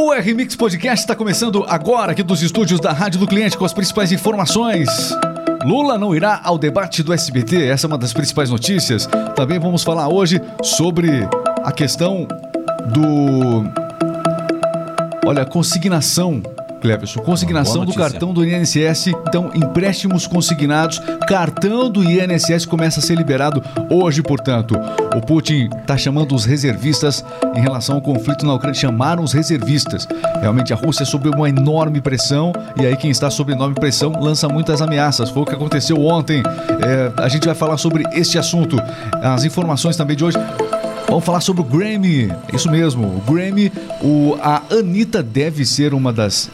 O 0.00 0.14
R-Mix 0.14 0.54
Podcast 0.54 1.02
está 1.02 1.16
começando 1.16 1.64
agora 1.66 2.12
aqui 2.12 2.22
dos 2.22 2.40
estúdios 2.40 2.78
da 2.78 2.92
Rádio 2.92 3.18
do 3.18 3.26
Cliente 3.26 3.58
com 3.58 3.64
as 3.64 3.72
principais 3.72 4.12
informações. 4.12 4.88
Lula 5.64 5.98
não 5.98 6.14
irá 6.14 6.40
ao 6.44 6.56
debate 6.56 7.02
do 7.02 7.12
SBT, 7.12 7.66
essa 7.66 7.84
é 7.84 7.88
uma 7.88 7.98
das 7.98 8.12
principais 8.12 8.48
notícias. 8.48 9.08
Também 9.34 9.58
vamos 9.58 9.82
falar 9.82 10.06
hoje 10.06 10.40
sobre 10.62 11.28
a 11.64 11.72
questão 11.72 12.28
do. 12.92 13.64
Olha, 15.26 15.44
consignação 15.44 16.44
Cleverson, 16.80 17.20
consignação 17.20 17.84
do 17.84 17.94
cartão 17.94 18.32
do 18.32 18.44
INSS, 18.44 19.08
então 19.08 19.50
empréstimos 19.54 20.26
consignados, 20.26 21.00
cartão 21.26 21.90
do 21.90 22.02
INSS 22.02 22.66
começa 22.66 23.00
a 23.00 23.02
ser 23.02 23.16
liberado 23.16 23.62
hoje, 23.90 24.22
portanto. 24.22 24.74
O 25.16 25.20
Putin 25.20 25.68
está 25.80 25.96
chamando 25.96 26.34
os 26.34 26.44
reservistas 26.44 27.24
em 27.54 27.60
relação 27.60 27.96
ao 27.96 28.02
conflito 28.02 28.46
na 28.46 28.54
Ucrânia, 28.54 28.78
chamaram 28.78 29.22
os 29.22 29.32
reservistas. 29.32 30.06
Realmente 30.40 30.72
a 30.72 30.76
Rússia 30.76 31.04
sob 31.04 31.28
uma 31.28 31.48
enorme 31.48 32.00
pressão 32.00 32.52
e 32.80 32.86
aí 32.86 32.96
quem 32.96 33.10
está 33.10 33.30
sob 33.30 33.52
enorme 33.52 33.74
pressão 33.74 34.12
lança 34.20 34.48
muitas 34.48 34.80
ameaças. 34.80 35.30
Foi 35.30 35.42
o 35.42 35.46
que 35.46 35.54
aconteceu 35.54 36.00
ontem. 36.00 36.42
É, 36.80 37.12
a 37.22 37.28
gente 37.28 37.46
vai 37.46 37.54
falar 37.54 37.76
sobre 37.78 38.04
este 38.12 38.38
assunto. 38.38 38.76
As 39.22 39.44
informações 39.44 39.96
também 39.96 40.16
de 40.16 40.24
hoje. 40.24 40.38
Vamos 41.08 41.24
falar 41.24 41.40
sobre 41.40 41.62
o 41.62 41.64
Grammy. 41.64 42.30
Isso 42.52 42.70
mesmo, 42.70 43.06
o 43.06 43.32
Grammy. 43.32 43.72
O, 44.02 44.36
a 44.42 44.62
Anitta 44.70 45.22
deve 45.22 45.64
ser 45.64 45.94
uma 45.94 46.12
das 46.12 46.50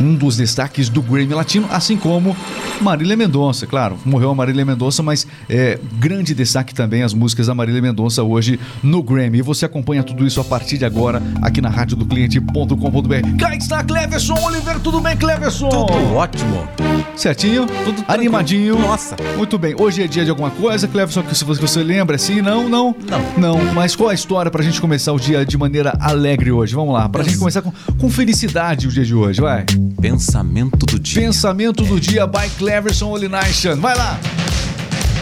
um 0.00 0.14
dos 0.14 0.36
destaques 0.36 0.88
do 0.88 1.02
Grammy 1.02 1.34
Latino, 1.34 1.68
assim 1.70 1.96
como 1.96 2.36
Marília 2.80 3.16
Mendonça. 3.16 3.66
Claro, 3.66 3.98
morreu 4.04 4.30
a 4.30 4.34
Marília 4.34 4.64
Mendonça, 4.64 5.02
mas 5.02 5.26
é 5.48 5.78
grande 5.98 6.34
destaque 6.34 6.72
também 6.72 7.02
as 7.02 7.12
músicas 7.12 7.46
da 7.46 7.54
Marília 7.54 7.82
Mendonça 7.82 8.22
hoje 8.22 8.58
no 8.82 9.02
Grammy. 9.02 9.38
E 9.38 9.42
você 9.42 9.64
acompanha 9.64 10.02
tudo 10.02 10.26
isso 10.26 10.40
a 10.40 10.44
partir 10.44 10.78
de 10.78 10.84
agora 10.84 11.22
aqui 11.42 11.60
na 11.60 11.68
rádio 11.68 11.96
do 11.96 12.06
cliente.com.br. 12.06 13.38
Cá 13.38 13.56
está 13.56 13.82
Cleverson 13.82 14.34
Oliver, 14.34 14.78
tudo 14.80 15.00
bem, 15.00 15.16
Cleverson? 15.16 15.68
Tudo 15.68 16.14
ótimo. 16.14 16.68
Certinho? 17.16 17.66
Tudo 17.84 18.04
animadinho. 18.06 18.78
Nossa. 18.78 19.16
Muito 19.36 19.58
bem. 19.58 19.74
Hoje 19.78 20.02
é 20.02 20.06
dia 20.06 20.24
de 20.24 20.30
alguma 20.30 20.50
coisa, 20.50 20.86
Cleverson, 20.86 21.22
que 21.22 21.34
se 21.34 21.44
você 21.44 21.82
lembra 21.82 22.16
assim, 22.16 22.40
não, 22.40 22.68
não? 22.68 22.94
Não. 23.08 23.58
Não, 23.58 23.74
mas 23.74 23.96
qual 23.96 24.10
a 24.10 24.14
história 24.14 24.50
pra 24.50 24.62
gente 24.62 24.80
começar 24.80 25.12
o 25.12 25.18
dia 25.18 25.44
de 25.44 25.58
maneira 25.58 25.96
alegre 26.00 26.52
hoje? 26.52 26.74
Vamos 26.74 26.94
lá, 26.94 27.08
pra 27.08 27.22
gente 27.22 27.38
começar 27.38 27.62
com, 27.62 27.72
com 27.98 28.08
felicidade 28.08 28.86
o 28.86 28.90
dia 28.90 29.04
de 29.04 29.14
hoje, 29.14 29.40
vai. 29.40 29.64
Pensamento 30.00 30.86
do 30.86 30.98
dia. 30.98 31.22
Pensamento 31.22 31.82
do 31.82 31.98
dia 31.98 32.26
by 32.26 32.48
Cleverson 32.56 32.67
Olination. 32.72 33.76
Vai 33.76 33.96
lá. 33.96 34.18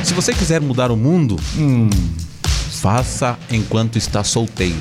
Se 0.02 0.12
você 0.14 0.32
quiser 0.32 0.60
mudar 0.60 0.90
o 0.90 0.96
mundo, 0.96 1.36
Hum. 1.58 1.88
faça 2.70 3.36
enquanto 3.50 3.96
está 3.96 4.22
solteiro. 4.22 4.76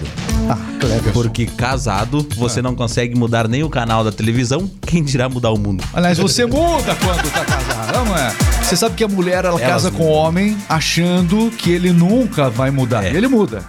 Ah, 0.49 0.57
Cleverson. 0.79 1.11
Porque 1.11 1.45
casado, 1.47 2.27
você 2.37 2.61
não 2.61 2.75
consegue 2.75 3.17
mudar 3.17 3.47
nem 3.47 3.63
o 3.63 3.69
canal 3.69 4.03
da 4.03 4.11
televisão, 4.11 4.69
quem 4.85 5.03
dirá 5.03 5.27
mudar 5.27 5.49
o 5.51 5.57
mundo? 5.57 5.83
Aliás, 5.93 6.17
você 6.19 6.45
muda 6.45 6.95
quando 6.95 7.31
tá 7.31 7.43
casado, 7.45 8.05
não 8.05 8.15
é? 8.15 8.31
Você 8.63 8.75
sabe 8.75 8.95
que 8.95 9.03
a 9.03 9.07
mulher, 9.07 9.45
ela 9.45 9.59
Elas 9.59 9.61
casa 9.61 9.91
com 9.91 10.03
o 10.03 10.07
mudam. 10.07 10.13
homem 10.21 10.57
achando 10.69 11.51
que 11.57 11.71
ele 11.71 11.91
nunca 11.91 12.49
vai 12.49 12.69
mudar. 12.69 13.03
É. 13.05 13.09
Ele 13.09 13.27
muda. 13.27 13.63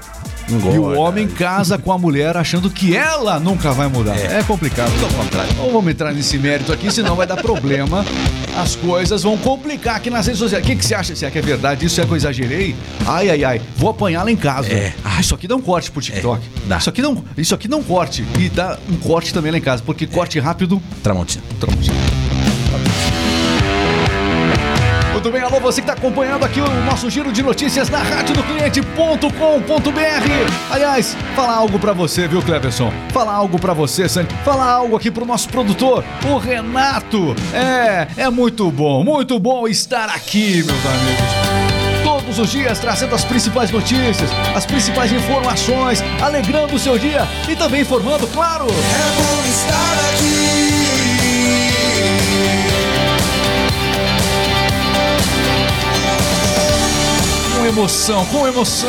E 0.48 0.52
o 0.52 0.58
Engorda. 0.58 1.00
homem 1.00 1.26
casa 1.26 1.76
com 1.78 1.90
a 1.90 1.98
mulher 1.98 2.36
achando 2.36 2.70
que 2.70 2.94
ela 2.96 3.40
nunca 3.40 3.72
vai 3.72 3.88
mudar. 3.88 4.16
É, 4.16 4.38
É. 4.40 4.42
complicado. 4.44 4.92
Tudo 4.92 5.06
ao 5.06 5.10
contrário. 5.24 5.52
Não 5.56 5.72
vamos 5.72 5.90
entrar 5.90 6.12
nesse 6.12 6.38
mérito 6.38 6.72
aqui, 6.72 6.90
senão 6.92 7.16
vai 7.16 7.26
dar 7.26 7.36
problema. 7.36 8.04
As 8.56 8.74
coisas 8.74 9.22
vão 9.22 9.36
complicar 9.36 9.96
aqui 9.96 10.08
nas 10.08 10.26
redes 10.26 10.38
sociais. 10.38 10.64
O 10.64 10.66
que, 10.66 10.76
que 10.76 10.84
você 10.84 10.94
acha? 10.94 11.14
Se 11.14 11.26
é 11.26 11.30
que 11.30 11.38
é 11.38 11.42
verdade? 11.42 11.84
Isso 11.84 12.00
é 12.00 12.06
que 12.06 12.10
eu 12.10 12.16
exagerei? 12.16 12.74
Ai, 13.06 13.28
ai, 13.28 13.44
ai. 13.44 13.60
Vou 13.76 13.90
apanhar 13.90 14.22
lá 14.22 14.30
em 14.30 14.36
casa. 14.36 14.72
É. 14.72 14.94
Ah, 15.04 15.20
isso 15.20 15.34
aqui 15.34 15.46
dá 15.46 15.54
um 15.54 15.60
corte 15.60 15.90
pro 15.90 16.00
TikTok. 16.00 16.42
É, 16.42 16.68
dá. 16.68 16.78
Isso 16.78 16.88
aqui 16.88 17.02
não, 17.02 17.22
isso 17.36 17.54
aqui 17.54 17.68
dá 17.68 17.76
um 17.76 17.82
corte. 17.82 18.24
E 18.38 18.48
dá 18.48 18.78
um 18.88 18.96
corte 18.96 19.34
também 19.34 19.52
lá 19.52 19.58
em 19.58 19.60
casa. 19.60 19.82
Porque 19.84 20.06
corte 20.06 20.38
rápido, 20.40 20.82
Tramontina. 21.02 21.44
Trompe. 21.60 21.90
Muito 25.26 25.38
bem, 25.38 25.42
alô, 25.42 25.58
você 25.58 25.80
que 25.82 25.90
está 25.90 25.98
acompanhando 25.98 26.44
aqui 26.44 26.60
o 26.60 26.84
nosso 26.84 27.10
giro 27.10 27.32
de 27.32 27.42
notícias 27.42 27.90
na 27.90 27.98
rádio 27.98 28.32
do 28.32 28.44
cliente.com.br. 28.44 29.26
Aliás, 30.70 31.16
fala 31.34 31.52
algo 31.52 31.80
pra 31.80 31.92
você, 31.92 32.28
viu, 32.28 32.40
Cleverson? 32.40 32.92
Fala 33.12 33.32
algo 33.32 33.58
pra 33.58 33.72
você, 33.72 34.08
Sandy. 34.08 34.32
Fala 34.44 34.64
algo 34.64 34.94
aqui 34.94 35.10
pro 35.10 35.26
nosso 35.26 35.48
produtor, 35.48 36.04
o 36.30 36.38
Renato. 36.38 37.34
É, 37.52 38.06
é 38.16 38.30
muito 38.30 38.70
bom, 38.70 39.02
muito 39.02 39.36
bom 39.40 39.66
estar 39.66 40.08
aqui, 40.10 40.62
meus 40.62 40.86
amigos. 40.86 42.04
Todos 42.04 42.38
os 42.38 42.52
dias 42.52 42.78
trazendo 42.78 43.16
as 43.16 43.24
principais 43.24 43.72
notícias, 43.72 44.30
as 44.54 44.64
principais 44.64 45.10
informações, 45.10 46.04
alegrando 46.22 46.76
o 46.76 46.78
seu 46.78 46.96
dia 46.96 47.26
e 47.48 47.56
também 47.56 47.80
informando, 47.80 48.28
claro. 48.28 48.66
É 48.68 50.05
emoção, 57.76 58.24
com 58.26 58.48
emoção. 58.48 58.88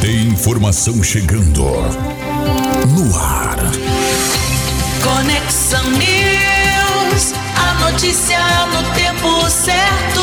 Tem 0.00 0.22
informação 0.24 1.00
chegando 1.00 1.62
no 1.62 3.16
ar. 3.16 3.56
Conexão 5.00 5.90
News, 5.92 7.34
a 7.56 7.74
notícia 7.84 8.40
no 8.66 8.82
tempo 8.94 9.48
certo. 9.48 10.19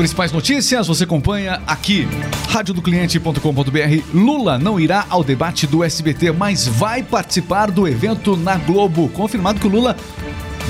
Principais 0.00 0.32
notícias 0.32 0.86
você 0.86 1.04
acompanha 1.04 1.60
aqui. 1.66 2.08
radiodocliente.com.br. 2.48 4.02
Lula 4.14 4.58
não 4.58 4.80
irá 4.80 5.04
ao 5.10 5.22
debate 5.22 5.66
do 5.66 5.84
SBT, 5.84 6.32
mas 6.32 6.66
vai 6.66 7.02
participar 7.02 7.70
do 7.70 7.86
evento 7.86 8.34
na 8.34 8.56
Globo. 8.56 9.10
Confirmado 9.10 9.60
que 9.60 9.66
o 9.66 9.70
Lula 9.70 9.94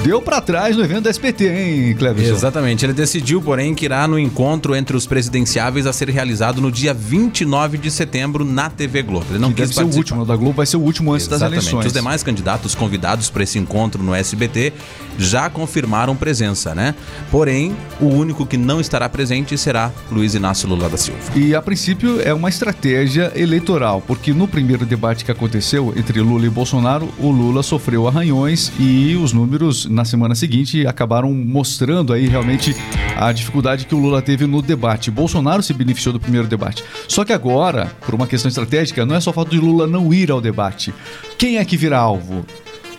deu 0.02 0.20
pra 0.22 0.40
trás 0.40 0.76
no 0.76 0.82
evento 0.82 1.02
do 1.02 1.08
SBT, 1.10 1.46
hein, 1.48 1.94
Cleverson? 1.94 2.32
Exatamente. 2.32 2.84
Ele 2.86 2.92
decidiu, 2.92 3.40
porém, 3.42 3.74
que 3.74 3.84
irá 3.84 4.08
no 4.08 4.18
encontro 4.18 4.74
entre 4.74 4.96
os 4.96 5.06
presidenciáveis 5.06 5.86
a 5.86 5.92
ser 5.92 6.08
realizado 6.08 6.60
no 6.60 6.72
dia 6.72 6.94
29 6.94 7.76
de 7.76 7.90
setembro 7.90 8.44
na 8.44 8.70
TV 8.70 9.02
Globo. 9.02 9.26
Ele 9.30 9.38
não 9.38 9.50
Que 9.50 9.56
quis 9.56 9.68
deve 9.70 9.74
ser 9.74 9.80
o 9.80 9.84
participar. 9.84 9.98
último, 9.98 10.22
o 10.22 10.24
da 10.24 10.36
Globo 10.36 10.56
vai 10.56 10.66
ser 10.66 10.78
o 10.78 10.80
último 10.80 11.12
antes 11.12 11.26
das 11.26 11.38
Exatamente. 11.40 11.62
eleições. 11.64 11.86
Os 11.86 11.92
demais 11.92 12.22
candidatos 12.22 12.74
convidados 12.74 13.28
para 13.28 13.42
esse 13.42 13.58
encontro 13.58 14.02
no 14.02 14.14
SBT 14.14 14.72
já 15.18 15.50
confirmaram 15.50 16.16
presença, 16.16 16.74
né? 16.74 16.94
Porém, 17.30 17.76
o 18.00 18.06
único 18.06 18.46
que 18.46 18.56
não 18.56 18.80
estará 18.80 19.08
presente 19.08 19.56
será 19.58 19.92
Luiz 20.10 20.34
Inácio 20.34 20.68
Lula 20.68 20.88
da 20.88 20.96
Silva. 20.96 21.20
E 21.36 21.54
a 21.54 21.60
princípio 21.60 22.20
é 22.22 22.32
uma 22.32 22.48
estratégia 22.48 23.30
eleitoral, 23.36 24.02
porque 24.06 24.32
no 24.32 24.48
primeiro 24.48 24.86
debate 24.86 25.24
que 25.26 25.30
aconteceu 25.30 25.92
entre 25.96 26.20
Lula 26.20 26.46
e 26.46 26.50
Bolsonaro, 26.50 27.08
o 27.18 27.30
Lula 27.30 27.62
sofreu 27.62 28.08
arranhões 28.08 28.72
e 28.78 29.14
os 29.16 29.32
números 29.32 29.86
na 29.90 30.04
semana 30.04 30.34
seguinte 30.34 30.86
acabaram 30.86 31.32
mostrando 31.32 32.12
aí 32.12 32.26
realmente 32.28 32.74
a 33.16 33.32
dificuldade 33.32 33.86
que 33.86 33.94
o 33.94 33.98
Lula 33.98 34.22
teve 34.22 34.46
no 34.46 34.62
debate. 34.62 35.10
Bolsonaro 35.10 35.62
se 35.62 35.74
beneficiou 35.74 36.12
do 36.12 36.20
primeiro 36.20 36.46
debate. 36.46 36.84
Só 37.08 37.24
que 37.24 37.32
agora, 37.32 37.92
por 38.06 38.14
uma 38.14 38.26
questão 38.26 38.48
estratégica, 38.48 39.04
não 39.04 39.14
é 39.14 39.20
só 39.20 39.30
o 39.30 39.34
fato 39.34 39.50
de 39.50 39.58
Lula 39.58 39.86
não 39.86 40.14
ir 40.14 40.30
ao 40.30 40.40
debate. 40.40 40.94
Quem 41.36 41.58
é 41.58 41.64
que 41.64 41.76
vira 41.76 41.98
alvo? 41.98 42.46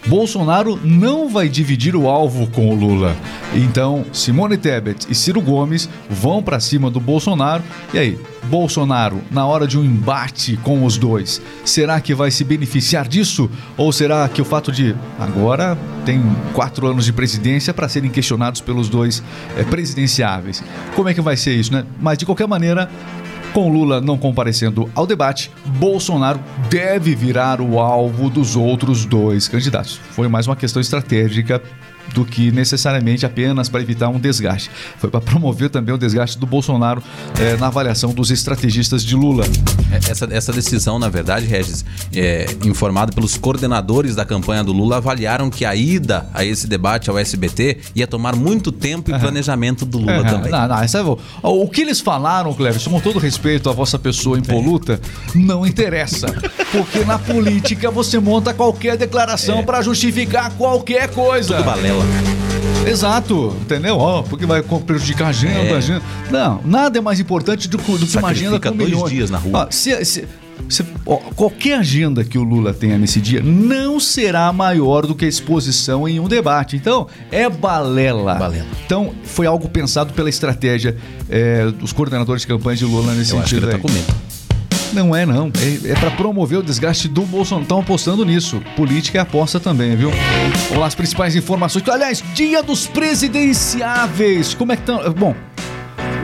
Bolsonaro 0.08 0.80
não 0.84 1.30
vai 1.30 1.48
dividir 1.48 1.96
o 1.96 2.08
alvo 2.08 2.48
com 2.48 2.70
o 2.70 2.76
Lula. 2.76 3.16
Então, 3.54 4.06
Simone 4.12 4.58
Tebet 4.58 5.08
e 5.10 5.16
Ciro 5.16 5.42
Gomes 5.42 5.90
vão 6.10 6.42
para 6.42 6.60
cima 6.60 6.90
do 6.90 7.00
Bolsonaro. 7.00 7.64
E 7.94 8.00
aí, 8.00 8.20
Bolsonaro, 8.46 9.22
na 9.30 9.46
hora 9.46 9.68
de 9.68 9.78
um 9.78 9.84
embate 9.84 10.58
com 10.58 10.84
os 10.84 10.98
dois, 10.98 11.42
será 11.64 12.02
que 12.02 12.16
vai 12.16 12.32
se 12.32 12.44
beneficiar 12.44 13.08
disso? 13.08 13.50
Ou 13.78 13.92
será 13.92 14.28
que 14.28 14.42
o 14.42 14.46
fato 14.46 14.72
de 14.72 14.96
agora 15.20 15.78
tem 16.06 16.22
quatro 16.54 16.88
anos 16.88 17.06
de 17.06 17.14
presidência 17.14 17.74
para 17.74 17.88
serem 17.88 18.10
questionados 18.10 18.60
pelos 18.60 18.90
dois 18.90 19.22
eh, 19.58 19.64
presidenciáveis? 19.64 20.64
Como 20.96 21.08
é 21.10 21.14
que 21.14 21.22
vai 21.22 21.38
ser 21.38 21.54
isso, 21.54 21.72
né? 21.72 21.86
Mas 22.00 22.18
de 22.18 22.26
qualquer 22.26 22.48
maneira, 22.48 22.90
com 23.54 23.70
Lula 23.70 24.00
não 24.00 24.18
comparecendo 24.18 24.90
ao 24.96 25.06
debate, 25.06 25.52
Bolsonaro 25.78 26.40
deve 26.70 27.14
virar 27.14 27.60
o 27.60 27.80
alvo 27.80 28.30
dos 28.30 28.56
outros 28.56 29.06
dois 29.06 29.48
candidatos. 29.48 30.00
Foi 30.12 30.28
mais 30.28 30.48
uma 30.48 30.56
questão 30.56 30.82
estratégica 30.82 31.62
do 32.14 32.26
que 32.26 32.52
necessariamente 32.52 33.26
apenas 33.26 33.70
para 33.70 33.82
evitar 33.82 34.10
um 34.10 34.20
desgaste. 34.20 34.70
Foi 35.00 35.10
para 35.10 35.22
promover 35.22 35.70
também 35.70 35.94
o 35.94 35.98
desgaste 35.98 36.38
do 36.38 36.46
Bolsonaro 36.46 37.02
eh, 37.40 37.56
na 37.58 37.68
avaliação 37.68 38.14
dos 38.14 38.32
estrategistas 38.32 39.04
de 39.04 39.16
Lula. 39.16 39.46
É, 39.92 40.12
Essa, 40.12 40.28
essa 40.32 40.52
decisão, 40.54 41.00
na 41.00 41.10
verdade, 41.10 41.46
Regis, 41.46 41.86
é, 42.14 42.46
informado 42.66 43.14
pelos 43.14 43.38
coordenadores 43.38 44.16
da 44.16 44.26
campanha 44.26 44.64
do 44.64 44.72
Lula, 44.74 44.98
avaliaram 44.98 45.50
que 45.50 45.64
a 45.66 45.76
ida 45.76 46.30
a 46.34 46.44
esse 46.44 46.68
debate 46.68 47.10
ao 47.10 47.18
SBT 47.18 47.78
ia 47.96 48.08
tomar 48.08 48.36
muito 48.36 48.72
tempo 48.72 49.10
e 49.12 49.18
planejamento 49.20 49.86
do 49.86 49.98
Lula 50.00 50.12
É, 50.14 50.24
também. 50.24 50.52
Não, 50.52 50.68
não, 50.68 50.80
essa 50.82 50.98
é, 51.00 51.04
o, 51.04 51.18
o 51.44 51.68
que 51.70 51.82
eles 51.82 52.00
falaram, 52.00 52.54
Cleverson, 52.54 52.90
com 52.90 53.00
todo 53.00 53.20
respeito 53.20 53.70
à 53.70 53.74
vossa 53.74 53.98
pessoa 54.00 54.38
impoluta, 54.38 55.00
não 55.36 55.66
interessa. 55.66 56.28
Porque 56.72 57.00
na 57.06 57.18
política 57.20 57.90
você 57.92 58.20
monta 58.20 58.54
qualquer 58.54 58.98
declaração 58.98 59.60
É. 59.60 59.64
para 59.64 59.82
justificar 59.82 60.52
qualquer 60.52 61.10
coisa. 61.10 61.56
Tudo 61.56 61.66
balela. 61.66 62.01
Exato, 62.88 63.56
entendeu? 63.62 63.98
Ó, 63.98 64.22
porque 64.24 64.46
vai 64.46 64.64
prejudicar 64.64 65.26
a 65.26 65.30
agenda, 65.30 65.60
É. 65.60 65.74
a 65.74 65.78
agenda. 65.78 66.02
Não, 66.32 66.62
nada 66.66 66.98
é 66.98 67.02
mais 67.02 67.20
importante 67.20 67.68
do, 67.68 67.78
que- 67.78 67.98
do 67.98 68.08
que 68.08 68.18
uma 68.18 68.30
agenda 68.30 68.60
com 68.60 68.72
dois 68.76 68.90
milhões. 68.90 69.12
dias 69.12 69.30
na 69.30 69.38
rua. 69.38 69.68
Ó, 69.68 69.72
se- 69.72 70.04
se- 70.04 70.28
se- 70.68 70.86
ó, 71.06 71.18
qualquer 71.36 71.78
agenda 71.78 72.24
que 72.24 72.38
o 72.38 72.44
Lula 72.44 72.74
tenha 72.74 72.98
nesse 72.98 73.22
dia 73.22 73.42
não 73.44 74.00
será 74.00 74.52
maior 74.52 75.06
do 75.06 75.14
que 75.14 75.26
a 75.26 75.28
exposição 75.28 76.08
em 76.08 76.20
um 76.20 76.28
debate. 76.28 76.76
Então, 76.76 77.08
é 77.32 77.48
balela. 77.50 78.36
Balela. 78.36 78.66
Então, 78.86 79.14
foi 79.24 79.46
algo 79.46 79.70
pensado 79.70 80.14
pela 80.14 80.30
estratégia 80.30 80.98
é, 81.30 81.66
dos 81.72 81.94
coordenadores 81.94 82.42
de 82.42 82.48
campanha 82.48 82.76
de 82.78 82.86
Lula 82.86 83.14
nesse 83.14 83.32
Eu 83.34 83.40
acho 83.40 83.46
que 83.50 83.56
sentido. 83.56 83.64
ele 83.70 83.72
tá 83.72 83.78
aí. 83.78 83.82
com 83.82 83.92
medo. 83.92 84.31
Não 84.94 85.16
é, 85.16 85.26
não. 85.26 85.52
É, 85.58 85.92
é 85.92 85.96
para 85.96 86.12
promover 86.12 86.60
o 86.60 86.64
desgaste 86.64 87.08
do 87.08 87.22
Bolsonaro. 87.24 87.64
Estão 87.64 87.80
apostando 87.80 88.26
nisso. 88.26 88.62
Política 88.76 89.18
é 89.18 89.22
aposta 89.22 89.60
também, 89.60 89.96
viu? 89.96 90.12
Vamos 90.68 90.78
lá, 90.78 90.88
as 90.88 90.96
principais 90.96 91.36
informações. 91.36 91.88
Aliás, 91.88 92.24
dia 92.34 92.62
dos 92.62 92.88
presidenciáveis. 92.88 94.54
Como 94.54 94.72
é 94.72 94.76
que 94.76 94.82
estão? 94.82 95.12
Bom, 95.14 95.36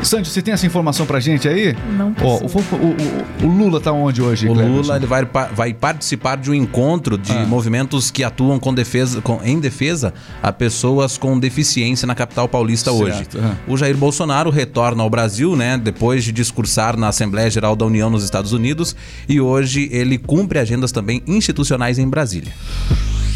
Sandy, 0.07 0.29
você 0.29 0.41
tem 0.41 0.53
essa 0.53 0.65
informação 0.65 1.05
pra 1.05 1.19
gente 1.19 1.47
aí? 1.49 1.75
Não 1.97 2.15
Ó, 2.21 2.37
o, 2.37 2.45
o- 2.45 3.45
o- 3.45 3.47
Lula 3.47 3.81
tá 3.81 3.91
onde 3.91 4.21
hoje, 4.21 4.47
O 4.47 4.53
Cleverson? 4.53 4.75
Lula 4.81 4.95
ele 4.95 5.05
vai, 5.05 5.25
vai 5.53 5.73
participar 5.73 6.37
de 6.37 6.49
um 6.49 6.53
encontro 6.53 7.17
de 7.17 7.31
Ah. 7.33 7.45
movimentos 7.45 8.09
que 8.09 8.23
atuam 8.23 8.57
com 8.59 8.73
defesa, 8.73 9.21
com- 9.21 9.41
em 9.43 9.59
defesa 9.59 10.13
a 10.41 10.51
pessoas 10.51 11.17
com 11.17 11.37
deficiência 11.37 12.05
na 12.07 12.15
capital 12.15 12.47
paulista 12.47 12.91
Certo, 12.91 13.37
hoje. 13.37 13.55
O 13.67 13.75
Jair 13.75 13.97
Bolsonaro 13.97 14.49
retorna 14.49 15.03
ao 15.03 15.09
Brasil, 15.09 15.55
né, 15.55 15.77
depois 15.77 16.23
de 16.23 16.31
discursar 16.31 16.95
na 16.97 17.09
Assembleia 17.09 17.49
Geral 17.49 17.75
da 17.75 17.85
União 17.85 18.09
nos 18.09 18.23
Estados 18.23 18.53
Unidos, 18.53 18.95
e 19.27 19.41
hoje 19.41 19.89
ele 19.91 20.17
cumpre 20.17 20.57
agendas 20.59 20.91
também 20.91 21.21
institucionais 21.27 21.99
em 21.99 22.07
Brasília. 22.07 22.53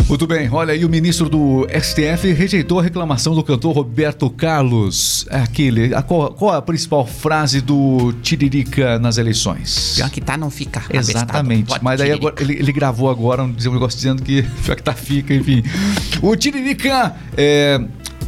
Muito 0.07 0.27
bem, 0.27 0.50
olha 0.51 0.74
aí, 0.74 0.83
o 0.83 0.89
ministro 0.89 1.30
do 1.30 1.68
STF 1.69 2.31
rejeitou 2.33 2.80
a 2.80 2.83
reclamação 2.83 3.33
do 3.33 3.44
cantor 3.44 3.74
Roberto 3.74 4.30
Carlos. 4.30 5.25
É 5.30 5.42
Aquele, 5.42 5.94
a, 5.94 6.01
qual, 6.01 6.33
qual 6.33 6.56
a 6.56 6.62
principal 6.62 7.06
frase 7.06 7.62
do 7.62 8.13
Tiririca 8.21 9.00
nas 9.00 9.18
eleições? 9.18 9.98
que 10.09 10.21
tá 10.21 10.38
não 10.38 10.50
fica. 10.50 10.83
Exatamente. 10.89 11.74
Mas 11.81 12.00
daí 12.00 12.12
agora, 12.12 12.36
ele, 12.39 12.53
ele 12.53 12.71
gravou 12.71 13.09
agora 13.09 13.44
um, 13.44 13.48
um 13.48 13.74
negócio 13.74 13.98
dizendo 13.98 14.21
que 14.21 14.44
pior 14.63 14.75
que 14.75 14.83
tá 14.83 14.94
fica, 14.94 15.33
enfim. 15.33 15.63
O 16.21 16.36
Tiririca, 16.36 17.15
é, 17.38 17.81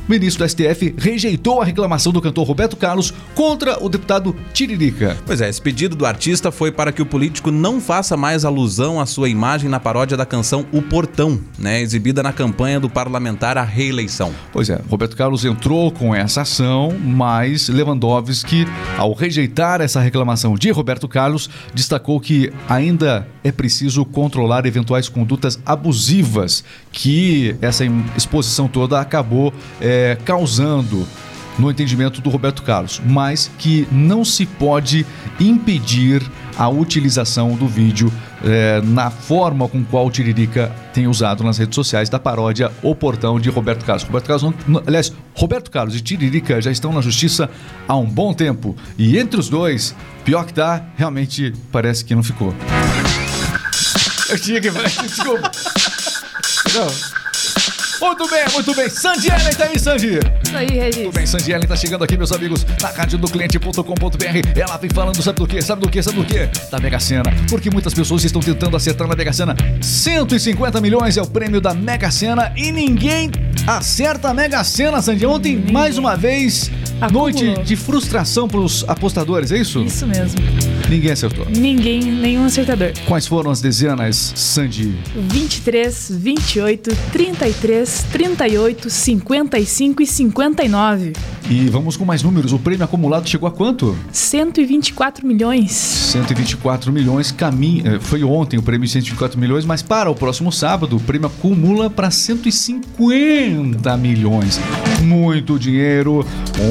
ministro 0.08 0.46
do 0.46 0.50
STF, 0.50 0.94
rejeitou 0.98 1.62
a 1.62 1.66
reclamação 1.66 2.12
do 2.12 2.22
cantor 2.22 2.46
Roberto 2.46 2.76
Carlos 2.76 3.14
contra 3.34 3.84
o 3.84 3.90
deputado 3.90 4.36
Tiririca. 4.54 5.18
Pois 5.26 5.42
é, 5.42 5.50
esse 5.50 5.62
pedido 5.62 5.96
do 5.96 6.06
artista 6.06 6.52
foi 6.52 6.72
para 6.72 6.92
que 6.92 7.02
o 7.02 7.06
político 7.06 7.52
não 7.52 7.80
faça 7.80 8.18
mais 8.18 8.46
alusão 8.46 9.00
à 9.00 9.06
sua 9.06 9.30
imagem 9.30 9.70
na 9.70 9.80
paródia 9.80 10.18
da 10.18 10.26
canção 10.26 10.66
O 10.72 10.82
Portão, 10.82 11.40
né, 11.58 11.82
exibida 11.82 12.22
na 12.22 12.34
campanha 12.34 12.80
do 12.80 12.90
parlamentar 12.90 13.58
à 13.58 13.64
reeleição. 13.64 14.34
Pois 14.52 14.70
é, 14.70 14.82
Roberto 14.90 15.16
Carlos 15.16 15.46
entrou 15.46 15.92
com 15.92 16.14
essa 16.14 16.42
ação, 16.42 16.94
mas 17.00 17.70
Lewandowski, 17.70 18.66
ao 18.98 19.14
rejeitar 19.14 19.82
essa 19.82 20.00
reclamação 20.02 20.56
de 20.56 20.70
Roberto 20.72 21.08
Carlos, 21.08 21.50
destacou 21.74 22.20
que 22.20 22.52
ainda 22.68 23.28
é 23.44 23.52
preciso 23.52 24.06
controlar 24.06 24.66
eventuais 24.66 25.10
condutas 25.10 25.60
abusivas 25.66 26.64
que 26.92 27.56
essa 27.62 27.84
exposição 28.16 28.68
toda 28.68 29.00
acabou 29.00 29.54
é, 29.82 29.93
causando 30.26 31.08
no 31.60 31.70
entendimento 31.70 32.20
do 32.20 32.32
Roberto 32.32 32.64
Carlos, 32.64 33.00
mas 33.06 33.50
que 33.60 33.88
não 33.92 34.26
se 34.26 34.44
pode 34.44 35.06
impedir 35.40 36.20
a 36.58 36.68
utilização 36.68 37.52
do 37.56 37.68
vídeo 37.68 38.12
eh, 38.44 38.82
na 38.84 39.12
forma 39.12 39.68
com 39.68 39.84
qual 39.84 40.08
o 40.08 40.12
Tiririca 40.12 40.72
tem 40.94 41.06
usado 41.08 41.44
nas 41.44 41.60
redes 41.60 41.76
sociais 41.76 42.10
da 42.10 42.18
paródia 42.20 42.72
O 42.82 42.96
Portão 42.96 43.40
de 43.40 43.50
Roberto 43.52 43.86
Carlos. 43.86 44.04
Roberto 44.04 44.26
Carlos, 44.26 44.44
não- 44.44 44.54
não- 44.68 44.84
aliás, 44.88 45.14
Roberto 45.36 45.70
Carlos 45.70 45.96
e 45.96 46.02
Tiririca 46.02 46.60
já 46.60 46.72
estão 46.72 46.92
na 46.92 47.02
justiça 47.02 47.48
há 47.88 47.96
um 47.96 48.06
bom 48.06 48.34
tempo 48.34 48.76
e 48.98 49.18
entre 49.20 49.40
os 49.40 49.48
dois, 49.48 49.96
pior 50.26 50.46
que 50.46 50.54
tá, 50.56 50.84
realmente 50.98 51.54
parece 51.72 52.04
que 52.04 52.16
não 52.16 52.24
ficou. 52.24 52.52
Eu 54.30 54.40
tinha 54.40 54.60
que 54.60 54.70
desculpa. 55.06 55.52
Não. 56.74 57.23
Muito 58.04 58.28
bem, 58.30 58.44
muito 58.52 58.76
bem. 58.76 58.90
Sandy 58.90 59.30
Ellen 59.30 59.54
tá 59.56 59.64
aí, 59.64 59.80
Sandy. 59.80 60.20
Isso 60.44 60.58
aí, 60.58 60.68
Regis. 60.68 61.04
Tudo 61.04 61.14
bem, 61.14 61.26
Sandy 61.26 61.52
Ellen 61.54 61.68
tá 61.68 61.76
chegando 61.78 62.04
aqui, 62.04 62.18
meus 62.18 62.34
amigos, 62.34 62.66
na 62.82 62.90
rádio 62.90 63.18
do 63.18 63.28
cliente.com.br. 63.30 64.60
Ela 64.60 64.78
vem 64.78 64.90
falando, 64.90 65.24
sabe 65.24 65.40
do 65.40 65.48
que? 65.48 65.62
Sabe 65.62 65.82
do 65.82 65.90
que? 65.90 66.04
Sabe 66.04 66.18
do 66.18 66.26
que? 66.26 66.50
Da 66.70 66.80
Mega 66.82 67.00
Sena. 67.00 67.34
Porque 67.50 67.72
muitas 67.72 67.94
pessoas 67.94 68.26
estão 68.26 68.42
tentando 68.42 68.76
acertar 68.76 69.08
na 69.08 69.16
Mega 69.16 69.32
Sena. 69.32 69.56
150 69.82 70.82
milhões 70.82 71.16
é 71.16 71.22
o 71.22 71.28
prêmio 71.28 71.62
da 71.62 71.74
Mega 71.74 72.12
Sena 72.12 72.52
e 72.58 72.74
ninguém 72.74 73.32
acerta 73.66 74.30
a 74.30 74.34
Mega 74.34 74.62
Sena, 74.66 75.02
Sandy. 75.02 75.26
Ontem, 75.26 75.56
mais 75.72 75.98
uma 75.98 76.18
vez, 76.18 76.70
Acumulou. 77.00 77.32
noite 77.32 77.64
de 77.64 77.76
frustração 77.78 78.50
pros 78.50 78.84
apostadores, 78.86 79.50
é 79.54 79.58
isso? 79.58 79.82
Isso 79.82 80.06
mesmo. 80.06 80.40
Ninguém 80.94 81.12
acertou. 81.12 81.48
Ninguém, 81.50 82.04
nenhum 82.04 82.46
acertador. 82.46 82.92
Quais 83.08 83.26
foram 83.26 83.50
as 83.50 83.60
dezenas, 83.60 84.32
Sandy? 84.36 84.94
23, 85.16 86.12
28, 86.12 86.96
33, 87.12 88.06
38, 88.12 88.90
55 88.92 90.04
e 90.04 90.06
59. 90.06 91.14
E 91.50 91.68
vamos 91.70 91.98
com 91.98 92.06
mais 92.06 92.22
números. 92.22 92.54
O 92.54 92.60
prêmio 92.60 92.86
acumulado 92.86 93.28
chegou 93.28 93.48
a 93.48 93.52
quanto? 93.52 93.98
124 94.12 95.26
milhões. 95.26 95.72
124 95.72 96.94
milhões 96.94 97.32
caminha. 97.32 97.96
eh, 97.96 98.00
Foi 98.00 98.24
ontem 98.24 98.60
o 98.60 98.62
prêmio 98.62 98.86
de 98.86 98.94
124 98.94 99.40
milhões, 99.40 99.66
mas 99.66 99.82
para 99.82 100.12
o 100.12 100.16
próximo 100.16 100.52
sábado 100.52 100.96
o 100.98 101.00
prêmio 101.00 101.26
acumula 101.26 101.90
para 101.90 102.12
150 102.12 103.98
milhões. 103.98 104.60
Muito 105.02 105.58
dinheiro, 105.58 106.24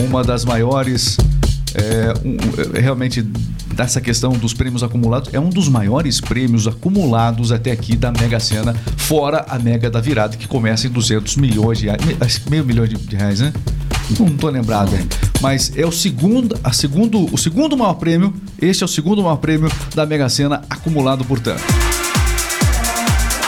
uma 0.09 0.23
das 0.23 0.45
maiores. 0.45 1.17
é, 1.75 2.13
um, 2.25 2.37
é, 2.77 2.81
realmente 2.81 3.27
dessa 3.75 4.01
questão 4.01 4.33
dos 4.33 4.53
prêmios 4.55 4.83
acumulados 4.83 5.33
é 5.33 5.41
um 5.41 5.49
dos 5.49 5.69
maiores 5.69 6.21
prêmios 6.21 6.67
acumulados 6.67 7.53
até 7.53 7.71
aqui 7.71 7.97
da 7.97 8.13
Mega 8.13 8.39
Sena, 8.41 8.75
fora 8.97 9.45
a 9.49 9.59
Mega 9.59 9.91
da 9.91 10.01
Virada 10.01 10.37
que 10.37 10.47
começa 10.47 10.87
em 10.87 10.91
200 10.91 11.37
milhões 11.37 11.79
de 11.79 11.87
reais, 11.87 12.41
meio 12.49 12.65
milhão 12.65 12.87
de, 12.87 12.97
de 12.97 13.17
reais, 13.17 13.41
né? 13.41 13.53
Não 14.19 14.37
tô 14.37 14.49
lembrado, 14.49 14.95
hein? 14.95 15.07
mas 15.43 15.77
é 15.77 15.85
o 15.85 15.91
segundo, 15.91 16.57
a 16.63 16.73
segundo, 16.73 17.27
o 17.35 17.37
segundo 17.37 17.77
maior 17.77 17.95
prêmio. 17.95 18.33
Este 18.61 18.85
é 18.85 18.87
o 18.87 18.89
segundo 18.89 19.23
maior 19.23 19.37
prêmio 19.37 19.71
da 19.93 20.07
Mega 20.07 20.29
Sena 20.29 20.63
acumulado, 20.71 21.25
portanto. 21.25 21.63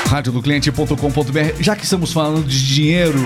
radiodocliente.com.br. 0.08 1.60
Já 1.62 1.76
que 1.76 1.84
estamos 1.84 2.12
falando 2.12 2.44
de 2.46 2.66
dinheiro, 2.66 3.24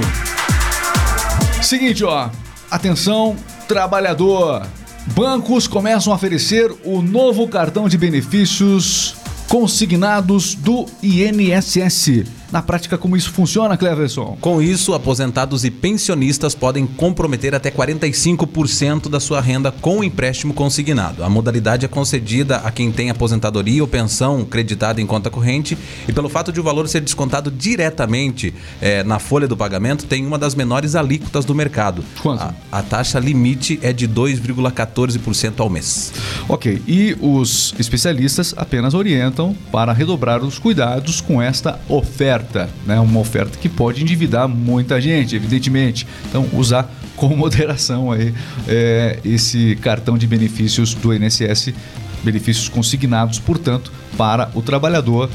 seguinte, 1.63 2.05
ó, 2.05 2.29
atenção, 2.71 3.35
trabalhador. 3.67 4.67
Bancos 5.15 5.67
começam 5.67 6.13
a 6.13 6.17
oferecer 6.17 6.71
o 6.85 7.03
novo 7.03 7.49
cartão 7.49 7.89
de 7.89 7.99
benefícios 7.99 9.15
consignados 9.49 10.55
do 10.55 10.87
INSS. 11.03 12.38
Na 12.51 12.63
prática, 12.63 12.97
como 12.97 13.17
isso 13.17 13.31
funciona, 13.31 13.77
Cleverson? 13.77 14.39
Com 14.41 14.63
isso, 14.63 14.95
aposentados 14.95 15.65
e 15.65 15.71
pensionistas 15.71 16.55
podem 16.55 16.87
comprometer 16.87 17.55
até 17.55 17.71
45% 17.71 19.09
da 19.09 19.21
sua 19.21 19.41
renda 19.41 19.71
com 19.71 19.99
o 19.99 20.05
empréstimo 20.05 20.55
consignado. 20.55 21.23
A 21.23 21.29
modalidade 21.29 21.85
é 21.85 21.89
concedida 21.89 22.57
a 22.57 22.71
quem 22.71 22.91
tem 22.91 23.11
aposentadoria 23.11 23.83
ou 23.83 23.89
pensão 23.89 24.45
creditada 24.45 25.01
em 25.01 25.07
conta 25.07 25.29
corrente 25.29 25.77
e 26.07 26.13
pelo 26.13 26.29
fato 26.29 26.51
de 26.51 26.59
o 26.59 26.63
valor 26.63 26.89
ser 26.89 27.01
descontado 27.03 27.51
diretamente 27.51 28.55
eh, 28.81 29.03
na 29.05 29.19
folha 29.19 29.47
do 29.47 29.57
pagamento, 29.57 30.07
tem 30.07 30.25
uma 30.25 30.39
das 30.39 30.55
menores 30.55 30.95
alíquotas 30.95 31.45
do 31.45 31.55
mercado. 31.55 32.03
Quanto? 32.23 32.43
A, 32.43 32.55
a 32.73 32.83
taxa 32.83 33.19
limite 33.19 33.79
é 33.83 33.93
de 33.93 34.09
2,14% 34.09 35.61
ao 35.61 35.69
mês. 35.69 36.13
Ok, 36.49 36.83
e 36.87 37.17
os 37.21 37.75
especialistas 37.79 38.55
apenas 38.57 38.95
orientam 38.95 39.55
para 39.71 39.93
redobrar 39.93 40.43
os 40.43 40.59
cuidados 40.59 41.21
com 41.21 41.43
esta 41.43 41.79
oferta, 41.89 42.38
né? 42.87 42.99
Uma 43.01 43.21
oferta 43.21 43.59
que 43.59 43.69
pode 43.69 44.03
endividar 44.03 44.49
muita 44.49 45.01
gente, 45.01 45.37
evidentemente. 45.37 46.07
Então, 46.29 46.47
usar 46.53 46.91
com 47.17 47.29
moderação 47.37 48.13
aí 48.13 48.33
é, 48.67 49.19
esse 49.25 49.77
cartão 49.77 50.17
de 50.17 50.27
benefícios 50.27 50.95
do 50.95 51.13
INSS, 51.13 51.75
benefícios 52.23 52.69
consignados, 52.69 53.39
portanto, 53.39 53.93
para 54.17 54.51
o 54.55 54.63
trabalhador. 54.63 55.29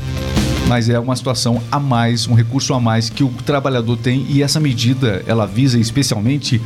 Mas 0.68 0.88
é 0.88 0.98
uma 0.98 1.16
situação 1.16 1.62
a 1.70 1.78
mais, 1.80 2.26
um 2.26 2.34
recurso 2.34 2.74
a 2.74 2.80
mais 2.80 3.10
que 3.10 3.24
o 3.24 3.30
trabalhador 3.46 3.98
tem 3.98 4.26
e 4.30 4.42
essa 4.42 4.62
medida 4.62 5.22
ela 5.28 5.46
visa 5.46 5.78
especialmente 5.78 6.62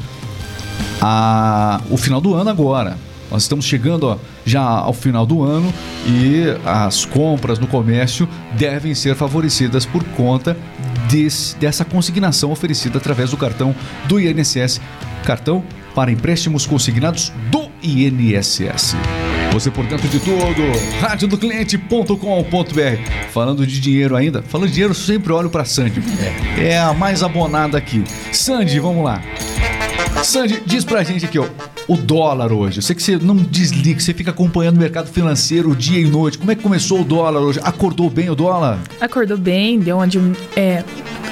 a, 1.02 1.82
o 1.90 1.98
final 1.98 2.22
do 2.22 2.36
ano 2.36 2.50
agora. 2.50 2.96
Nós 3.30 3.44
estamos 3.44 3.66
chegando 3.66 4.08
ó, 4.08 4.18
já 4.46 4.62
ao 4.62 4.94
final 4.94 5.26
do 5.26 5.44
ano 5.44 5.72
e 6.06 6.44
as 6.66 7.06
compras 7.06 7.60
no 7.60 7.68
comércio 7.68 8.28
devem 8.54 8.96
ser 8.96 9.16
favorecidas 9.16 9.86
por 9.86 10.04
conta 10.16 10.58
desse- 11.10 11.56
dessa 11.58 11.84
consignação 11.86 12.52
oferecida 12.52 12.98
através 12.98 13.32
do 13.32 13.38
cartão 13.38 13.76
do 14.06 14.20
INSS. 14.20 14.80
Cartão 15.26 15.64
para 15.94 16.12
empréstimos 16.12 16.66
consignados 16.66 17.32
do 17.52 17.68
INSS. 17.84 18.96
Você 19.52 19.72
por 19.72 19.86
dentro 19.86 20.08
de 20.08 20.20
tudo. 20.20 20.62
radiodocliente.com.br. 21.02 23.30
Falando 23.32 23.66
de 23.66 23.80
dinheiro 23.80 24.16
ainda, 24.16 24.44
falando 24.44 24.68
de 24.68 24.74
dinheiro, 24.74 24.94
sempre 24.94 25.34
olho 25.34 25.50
pra 25.50 25.66
Sandy. 25.66 26.02
É. 26.60 26.70
é 26.74 26.80
a 26.80 26.94
mais 26.94 27.24
abonada 27.24 27.78
aqui. 27.78 28.04
Sandy, 28.32 28.80
vamos 28.80 29.04
lá. 29.04 29.22
Sandy, 30.28 30.62
diz 30.66 30.84
pra 30.84 31.04
gente 31.04 31.24
aqui, 31.26 31.40
ó. 31.40 31.48
O 31.88 31.96
dólar 31.96 32.52
hoje. 32.52 32.80
Eu 32.80 32.82
sei 32.82 32.94
que 32.94 33.02
você 33.02 33.16
não 33.18 33.34
desliga, 33.38 33.98
você 34.00 34.14
fica 34.14 34.32
acompanhando 34.32 34.76
o 34.76 34.80
mercado 34.80 35.08
financeiro 35.08 35.74
dia 35.74 36.00
e 36.00 36.04
noite. 36.10 36.38
Como 36.38 36.52
é 36.52 36.56
que 36.56 36.62
começou 36.62 37.00
o 37.00 37.06
dólar 37.06 37.40
hoje? 37.40 37.62
Acordou 37.64 38.10
bem 38.10 38.30
o 38.30 38.36
dólar? 38.36 38.78
Acordou 39.00 39.38
bem, 39.38 39.80
deu 39.80 40.06
dim- 40.06 40.36
é, 40.56 40.84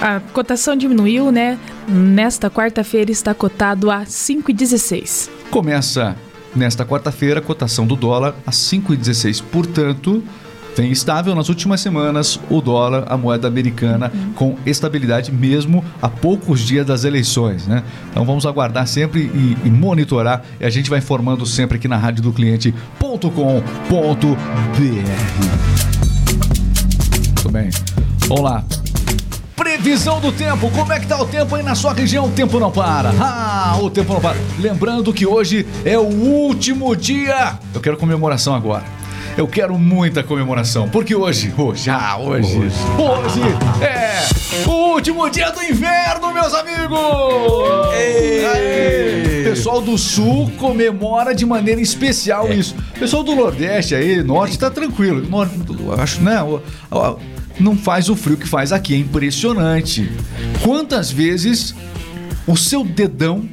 a 0.02 0.22
cotação 0.32 0.78
diminuiu, 0.78 1.30
né? 1.30 1.60
Nesta 1.90 2.50
quarta-feira 2.50 3.12
está 3.12 3.34
cotado 3.34 3.92
a 3.92 4.06
5,16. 4.06 5.30
Começa 5.52 6.16
nesta 6.56 6.86
quarta-feira 6.86 7.40
a 7.42 7.44
cotação 7.44 7.86
do 7.86 7.98
dólar 7.98 8.34
a 8.48 8.52
5,16. 8.52 9.42
Portanto, 9.52 10.24
vem 10.76 10.92
estável 10.92 11.34
nas 11.34 11.50
últimas 11.50 11.82
semanas 11.82 12.40
o 12.50 12.62
dólar, 12.62 13.06
a 13.08 13.18
moeda 13.18 13.48
americana, 13.48 14.12
com 14.36 14.56
estabilidade 14.66 15.32
mesmo 15.32 15.84
a 16.02 16.10
poucos 16.10 16.62
dias 16.62 16.86
das 16.86 17.04
eleições, 17.04 17.66
né? 17.68 17.84
Então 18.12 18.26
vamos 18.26 18.46
aguardar 18.46 18.88
sempre 18.88 19.22
e, 19.22 19.58
e 19.66 19.70
monitorar 19.70 20.44
e 20.60 20.66
a 20.66 20.70
gente 20.70 20.90
vai 20.90 21.00
informando 21.00 21.46
sempre 21.46 21.78
aqui 21.78 21.88
na 21.88 21.98
rádio 21.98 22.22
do 22.24 22.34
cliente.com.br. 22.34 23.16
Muito 27.26 27.52
bem. 27.52 27.70
Vamos 28.28 28.44
lá. 28.44 28.64
Previsão 29.56 30.20
do 30.20 30.32
tempo, 30.32 30.70
como 30.72 30.92
é 30.92 31.00
que 31.00 31.08
tá 31.08 31.22
o 31.22 31.26
tempo 31.26 31.56
aí 31.56 31.64
na 31.64 31.76
sua 31.76 31.94
região? 31.94 32.26
O 32.26 32.32
tempo 32.32 32.60
não 32.60 32.72
para. 32.72 33.12
Ah, 33.20 33.78
o 33.82 33.90
tempo 33.90 34.14
não 34.14 34.20
para. 34.20 34.38
Lembrando 34.60 35.14
que 35.14 35.26
hoje 35.26 35.66
é 35.86 35.98
o 35.98 36.04
último 36.04 36.96
dia. 36.96 37.58
Eu 37.74 37.80
quero 37.80 37.96
comemoração 37.96 38.54
agora. 38.54 38.84
Eu 39.38 39.48
quero 39.48 39.78
muita 39.78 40.24
comemoração, 40.24 40.88
porque 40.88 41.14
hoje, 41.14 41.54
hoje, 41.58 41.90
ah, 41.90 42.18
hoje, 42.18 42.56
hoje, 42.58 43.42
é 43.84 44.66
o 44.66 44.94
último 44.94 45.30
dia 45.30 45.52
do 45.52 45.62
inverno, 45.62 46.34
meus 46.34 46.54
amigos! 46.54 46.98
Aê! 47.94 49.44
Pessoal 49.44 49.82
do 49.82 49.98
Sul 49.98 50.50
comemora 50.58 51.36
de 51.36 51.46
maneira 51.46 51.82
especial 51.82 52.52
isso. 52.52 52.76
Pessoal 52.98 53.24
do 53.24 53.36
Nordeste 53.36 53.94
aí, 53.94 54.24
Norte, 54.24 54.58
tá 54.58 54.72
tranquilo. 54.72 55.22
Nor- 55.30 55.50
eu 55.80 55.94
acho, 56.02 56.22
né? 56.22 56.38
Não 57.60 57.76
faz 57.78 58.08
o 58.10 58.16
frio 58.16 58.38
que 58.38 58.48
faz 58.48 58.72
aqui, 58.72 58.94
é 58.94 58.98
impressionante. 58.98 60.10
Quantas 60.64 61.12
vezes 61.12 61.76
o 62.48 62.56
seu 62.56 62.86
dedão 62.86 63.48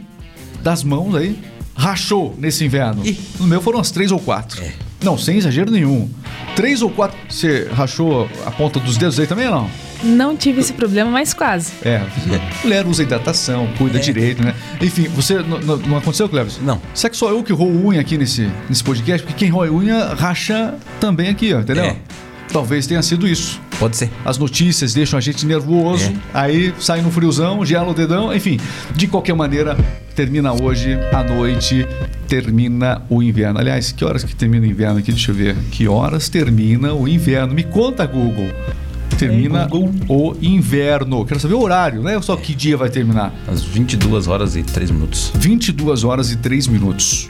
das 0.62 0.85
mãos 0.85 1.15
aí 1.17 1.37
rachou 1.75 2.35
nesse 2.39 2.65
inverno? 2.65 3.03
No 3.41 3.47
meu 3.49 3.61
foram 3.61 3.81
as 3.81 3.91
três 3.91 4.12
ou 4.12 4.21
quatro. 4.21 4.62
Não, 5.03 5.19
sem 5.19 5.37
exagero 5.39 5.71
nenhum. 5.71 6.09
Três 6.55 6.83
ou 6.83 6.91
quatro. 6.91 7.17
Você 7.29 7.69
rachou 7.73 8.29
a 8.47 8.51
ponta 8.51 8.79
dos 8.79 8.97
dedos 8.97 9.19
aí 9.19 9.27
também 9.27 9.47
ou 9.47 9.53
não? 9.53 9.71
Não 10.05 10.37
tive 10.37 10.61
esse 10.61 10.73
problema, 10.73 11.11
mas 11.11 11.33
quase. 11.33 11.73
É, 11.85 12.01
mulher 12.65 12.87
usa 12.87 13.03
hidratação, 13.03 13.69
cuida 13.79 13.99
direito, 13.99 14.43
né? 14.43 14.55
Enfim, 14.81 15.05
você. 15.09 15.39
Não 15.41 15.97
aconteceu, 15.97 16.29
Cleves? 16.29 16.59
Não. 16.61 16.81
Será 16.95 17.11
que 17.11 17.17
só 17.17 17.31
eu 17.31 17.43
que 17.43 17.53
roo 17.53 17.87
unha 17.87 18.01
aqui 18.01 18.19
nesse, 18.19 18.51
nesse 18.69 18.83
podcast? 18.83 19.25
Porque 19.25 19.39
quem 19.39 19.49
roe 19.49 19.71
unha 19.71 20.15
racha 20.15 20.75
também 21.01 21.29
aqui, 21.29 21.55
ó, 21.55 21.61
entendeu? 21.61 21.85
É. 21.85 21.97
Talvez 22.51 22.87
tenha 22.87 23.03
sido 23.03 23.27
isso. 23.27 23.61
Pode 23.79 23.97
ser. 23.97 24.11
As 24.25 24.39
notícias 24.39 24.93
deixam 24.95 25.19
a 25.19 25.21
gente 25.21 25.45
nervoso, 25.47 26.05
É. 26.05 26.15
aí 26.35 26.75
sai 26.79 27.01
no 27.03 27.11
friozão, 27.11 27.65
gela 27.65 27.91
o 27.91 27.95
dedão, 27.95 28.35
enfim. 28.35 28.59
De 28.95 29.07
qualquer 29.07 29.35
maneira, 29.35 29.77
termina 30.15 30.53
hoje 30.53 30.99
à 31.13 31.23
noite, 31.25 31.87
termina 32.29 33.03
o 33.09 33.23
inverno. 33.23 33.59
Aliás, 33.59 33.91
que 33.93 34.05
horas 34.05 34.23
que 34.25 34.35
termina 34.37 34.67
o 34.67 34.71
inverno 34.71 34.99
aqui? 34.99 35.11
Deixa 35.13 35.31
eu 35.31 35.35
ver. 35.35 35.57
Que 35.71 35.89
horas 35.89 36.29
termina 36.29 36.93
o 36.95 37.09
inverno? 37.09 37.55
Me 37.55 37.63
conta, 37.65 38.07
Google. 38.07 38.49
Termina 39.19 39.69
o 40.09 40.35
inverno. 40.43 41.25
Quero 41.25 41.39
saber 41.41 41.55
o 41.55 41.61
horário, 41.61 42.03
né? 42.03 42.21
Só 42.21 42.35
que 42.37 42.55
dia 42.55 42.77
vai 42.77 42.91
terminar. 42.91 43.33
Às 43.47 43.63
22 43.63 44.27
horas 44.27 44.57
e 44.57 44.63
3 44.63 44.91
minutos. 44.91 45.31
22 45.37 46.03
horas 46.05 46.31
e 46.33 46.37
3 46.37 46.67
minutos. 46.67 47.29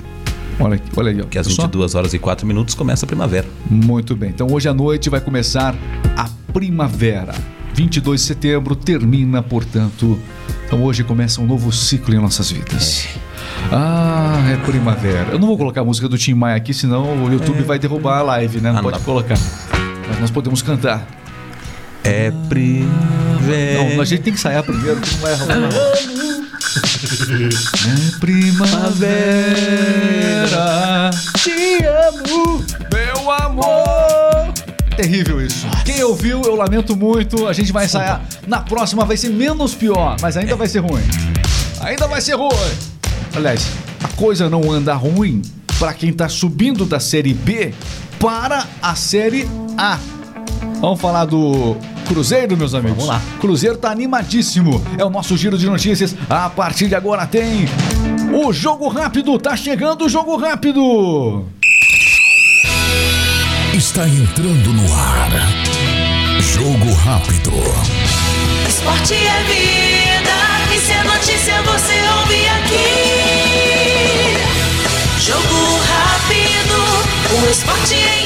Olha, 0.60 0.74
aqui, 0.76 0.90
olha 0.96 1.10
aí, 1.10 1.20
ó. 1.20 1.24
Que 1.24 1.38
às 1.38 1.46
Só- 1.46 1.62
22 1.62 1.94
horas 1.94 2.12
e 2.14 2.18
4 2.18 2.46
minutos 2.46 2.74
começa 2.74 3.04
a 3.04 3.08
primavera. 3.08 3.46
Muito 3.68 4.14
bem. 4.14 4.30
Então 4.30 4.46
hoje 4.50 4.68
à 4.68 4.74
noite 4.74 5.08
vai 5.10 5.20
começar 5.20 5.74
a 6.16 6.28
primavera. 6.52 7.34
22 7.74 8.20
de 8.20 8.26
setembro 8.26 8.76
termina, 8.76 9.42
portanto. 9.42 10.18
Então 10.66 10.82
hoje 10.82 11.02
começa 11.04 11.40
um 11.40 11.46
novo 11.46 11.72
ciclo 11.72 12.14
em 12.14 12.18
nossas 12.18 12.50
vidas. 12.50 13.06
Ah, 13.70 14.42
é 14.52 14.56
primavera. 14.64 15.28
Eu 15.32 15.38
não 15.38 15.48
vou 15.48 15.56
colocar 15.56 15.80
a 15.80 15.84
música 15.84 16.08
do 16.08 16.18
Tim 16.18 16.34
Maia 16.34 16.56
aqui, 16.56 16.74
senão 16.74 17.24
o 17.24 17.32
YouTube 17.32 17.62
vai 17.62 17.78
derrubar 17.78 18.18
a 18.18 18.22
live, 18.22 18.60
né? 18.60 18.70
Não 18.70 18.78
Ah, 18.78 18.82
não 18.82 18.90
pode 18.90 18.98
dá. 18.98 19.04
colocar. 19.04 19.38
Mas 20.08 20.20
nós 20.20 20.30
podemos 20.30 20.60
cantar. 20.62 21.06
É 22.04 22.30
primavera. 22.48 23.94
Não, 23.94 24.00
a 24.02 24.04
gente 24.04 24.22
tem 24.22 24.32
que 24.32 24.38
ensaiar 24.38 24.62
primeiro, 24.62 25.00
que 25.00 25.10
não 25.14 25.20
vai 25.20 25.34
rolar. 25.34 25.68
É 26.72 28.18
primavera, 28.18 29.12
te 31.38 31.84
amo, 31.84 32.64
meu 32.92 33.30
amor. 33.30 34.52
Terrível 34.96 35.44
isso. 35.44 35.66
Quem 35.84 36.02
ouviu, 36.02 36.42
eu 36.42 36.54
lamento 36.54 36.96
muito. 36.96 37.46
A 37.46 37.52
gente 37.52 37.72
vai 37.72 37.86
ensaiar. 37.86 38.20
Na 38.46 38.60
próxima 38.60 39.04
vai 39.04 39.16
ser 39.16 39.30
menos 39.30 39.74
pior, 39.74 40.16
mas 40.20 40.36
ainda 40.36 40.54
vai 40.56 40.68
ser 40.68 40.80
ruim. 40.80 41.02
Ainda 41.80 42.06
vai 42.06 42.20
ser 42.20 42.34
ruim. 42.34 42.50
Aliás, 43.34 43.66
a 44.02 44.08
coisa 44.08 44.50
não 44.50 44.70
anda 44.70 44.94
ruim 44.94 45.42
para 45.78 45.94
quem 45.94 46.12
tá 46.12 46.28
subindo 46.28 46.84
da 46.84 47.00
série 47.00 47.34
B 47.34 47.72
para 48.18 48.66
a 48.80 48.94
série 48.94 49.48
A. 49.76 49.98
Vamos 50.80 51.00
falar 51.00 51.24
do 51.24 51.76
Cruzeiro, 52.06 52.56
meus 52.56 52.74
amigos. 52.74 53.04
Vamos 53.04 53.08
lá. 53.08 53.22
Cruzeiro 53.40 53.76
tá 53.76 53.90
animadíssimo. 53.90 54.82
É 54.98 55.04
o 55.04 55.10
nosso 55.10 55.36
giro 55.36 55.56
de 55.56 55.66
notícias. 55.66 56.14
A 56.28 56.50
partir 56.50 56.88
de 56.88 56.94
agora 56.94 57.26
tem 57.26 57.66
o 58.32 58.52
jogo 58.52 58.88
rápido. 58.88 59.38
Tá 59.38 59.56
chegando 59.56 60.06
o 60.06 60.08
jogo 60.08 60.36
rápido. 60.36 61.44
Está 63.74 64.08
entrando 64.08 64.72
no 64.72 64.94
ar. 64.94 65.30
Jogo 66.40 66.92
rápido. 66.94 67.52
Esporte 68.68 69.14
é 69.14 69.42
vida, 69.44 70.34
e 70.74 70.78
se 70.78 70.92
é 70.92 71.04
notícia 71.04 71.62
você 71.62 71.94
ouve 72.18 72.48
aqui. 72.48 72.92
Jogo 75.20 75.78
rápido, 75.86 76.78
o 77.40 77.50
esporte 77.50 77.94
em 77.94 78.21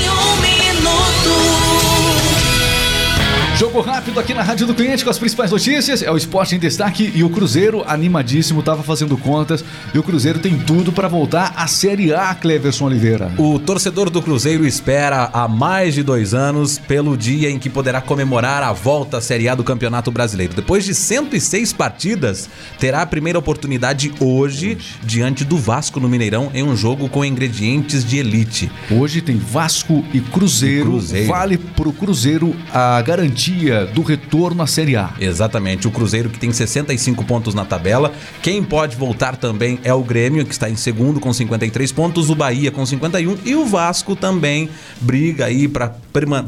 Jogo 3.59 3.81
rápido 3.81 4.21
aqui 4.21 4.35
na 4.35 4.43
Rádio 4.43 4.67
do 4.67 4.75
Cliente 4.75 5.03
com 5.03 5.09
as 5.09 5.19
principais 5.19 5.51
notícias. 5.51 6.03
É 6.03 6.13
o 6.13 6.17
esporte 6.19 6.55
em 6.55 6.59
destaque 6.59 7.11
e 7.15 7.25
o 7.25 7.31
Cruzeiro 7.31 7.83
animadíssimo, 7.87 8.63
tava 8.63 8.83
fazendo 8.83 9.17
contas. 9.17 9.65
E 9.95 9.99
o 9.99 10.03
Cruzeiro 10.03 10.39
tem 10.39 10.59
tudo 10.59 10.93
para 10.93 11.09
voltar 11.09 11.55
à 11.57 11.67
Série 11.67 12.13
A, 12.13 12.35
Cleverson 12.35 12.85
Oliveira. 12.85 13.33
O 13.39 13.59
torcedor 13.59 14.11
do 14.11 14.21
Cruzeiro 14.21 14.67
espera 14.67 15.31
há 15.33 15.49
mais 15.49 15.95
de 15.95 16.03
dois 16.03 16.35
anos 16.35 16.79
pelo 16.79 17.17
dia 17.17 17.49
em 17.49 17.59
que 17.59 17.71
poderá 17.71 18.03
comemorar 18.03 18.63
a 18.63 18.75
volta 18.75 19.17
à 19.17 19.21
Série 19.23 19.49
A 19.49 19.55
do 19.55 19.65
Campeonato 19.65 20.11
Brasileiro. 20.11 20.53
Depois 20.53 20.85
de 20.85 20.95
106 20.95 21.73
partidas, 21.73 22.51
terá 22.79 23.01
a 23.01 23.07
primeira 23.07 23.39
oportunidade 23.39 24.13
hoje 24.21 24.77
diante 25.03 25.45
do 25.47 25.57
Vasco 25.57 25.99
no 25.99 26.11
Mineirão 26.11 26.51
em 26.53 26.63
um 26.63 26.77
jogo 26.77 27.09
com 27.09 27.25
ingredientes 27.25 28.05
de 28.05 28.19
elite. 28.19 28.71
Hoje 28.91 29.23
tem 29.23 29.39
Vasco 29.39 30.05
e 30.13 30.21
Cruzeiro. 30.21 30.89
E 30.89 30.91
Cruzeiro. 30.91 31.29
Vale 31.29 31.57
pro 31.57 31.91
Cruzeiro 31.91 32.55
a 32.71 33.01
garantia 33.01 33.46
do 33.95 34.03
retorno 34.03 34.63
à 34.63 34.67
Série 34.67 34.97
A. 34.97 35.13
Exatamente, 35.21 35.87
o 35.87 35.91
Cruzeiro 35.91 36.31
que 36.31 36.39
tem 36.39 36.53
65 36.53 37.25
pontos 37.25 37.55
na 37.55 37.65
tabela. 37.65 38.13
Quem 38.43 38.63
pode 38.63 38.97
voltar 38.97 39.37
também 39.37 39.79
é 39.85 39.93
o 39.93 40.03
Grêmio, 40.03 40.45
que 40.45 40.53
está 40.53 40.69
em 40.69 40.77
segundo 40.77 41.21
com 41.21 41.33
53 41.33 41.93
pontos, 41.93 42.31
o 42.31 42.35
Bahia 42.35 42.71
com 42.71 42.85
51 42.85 43.39
e 43.45 43.55
o 43.55 43.67
Vasco 43.67 44.17
também 44.17 44.69
briga 45.01 45.47
aí 45.47 45.69
para 45.69 45.95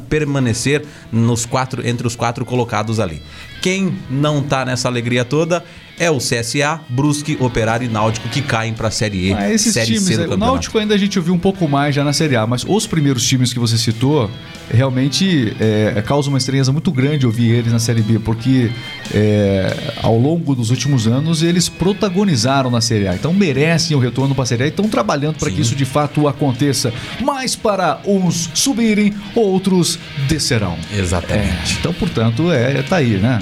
permanecer 0.08 0.84
nos 1.12 1.46
quatro 1.46 1.86
entre 1.86 2.06
os 2.06 2.16
quatro 2.16 2.44
colocados 2.44 3.00
ali. 3.00 3.22
Quem 3.62 3.96
não 4.08 4.42
tá 4.42 4.64
nessa 4.64 4.88
alegria 4.88 5.24
toda 5.24 5.64
é 5.98 6.10
o 6.10 6.18
CSA, 6.18 6.80
Brusque, 6.88 7.36
Operário 7.40 7.84
e 7.84 7.88
Náutico 7.88 8.28
que 8.28 8.40
caem 8.42 8.72
para 8.72 8.88
a 8.88 8.90
Série 8.90 9.28
E, 9.28 9.32
Ah, 9.34 9.52
esses 9.52 9.72
Série 9.74 9.86
times, 9.86 10.04
C 10.04 10.16
do 10.16 10.34
o. 10.34 10.36
Náutico 10.36 10.78
ainda 10.78 10.94
a 10.94 10.98
gente 10.98 11.18
ouviu 11.18 11.34
um 11.34 11.38
pouco 11.38 11.68
mais 11.68 11.94
já 11.94 12.04
na 12.04 12.12
Série 12.12 12.36
A, 12.36 12.46
mas 12.46 12.64
os 12.66 12.86
primeiros 12.86 13.26
times 13.26 13.52
que 13.52 13.58
você 13.58 13.76
citou, 13.76 14.30
realmente 14.70 15.54
é, 15.60 16.02
causa 16.06 16.28
uma 16.28 16.38
estranheza 16.38 16.72
muito 16.72 16.90
grande 16.92 17.26
ouvir 17.26 17.50
eles 17.50 17.72
na 17.72 17.78
Série 17.78 18.02
B, 18.02 18.18
porque 18.18 18.70
é, 19.12 19.94
ao 20.02 20.18
longo 20.18 20.54
dos 20.54 20.70
últimos 20.70 21.06
anos 21.06 21.42
eles 21.42 21.68
protagonizaram 21.68 22.70
na 22.70 22.80
Série 22.80 23.08
A, 23.08 23.14
então 23.14 23.32
merecem 23.32 23.96
o 23.96 24.00
retorno 24.00 24.34
para 24.34 24.44
a 24.44 24.46
Série 24.46 24.62
A 24.64 24.66
e 24.66 24.68
estão 24.70 24.88
trabalhando 24.88 25.36
para 25.38 25.50
que 25.50 25.60
isso 25.60 25.74
de 25.74 25.84
fato 25.84 26.28
aconteça. 26.28 26.92
Mas 27.20 27.56
para 27.56 28.00
uns 28.06 28.50
subirem, 28.54 29.14
outros 29.34 29.98
descerão. 30.28 30.76
Exatamente. 30.96 31.76
É, 31.76 31.78
então, 31.80 31.92
portanto, 31.94 32.52
é, 32.52 32.82
tá 32.82 32.96
aí, 32.96 33.16
né? 33.18 33.40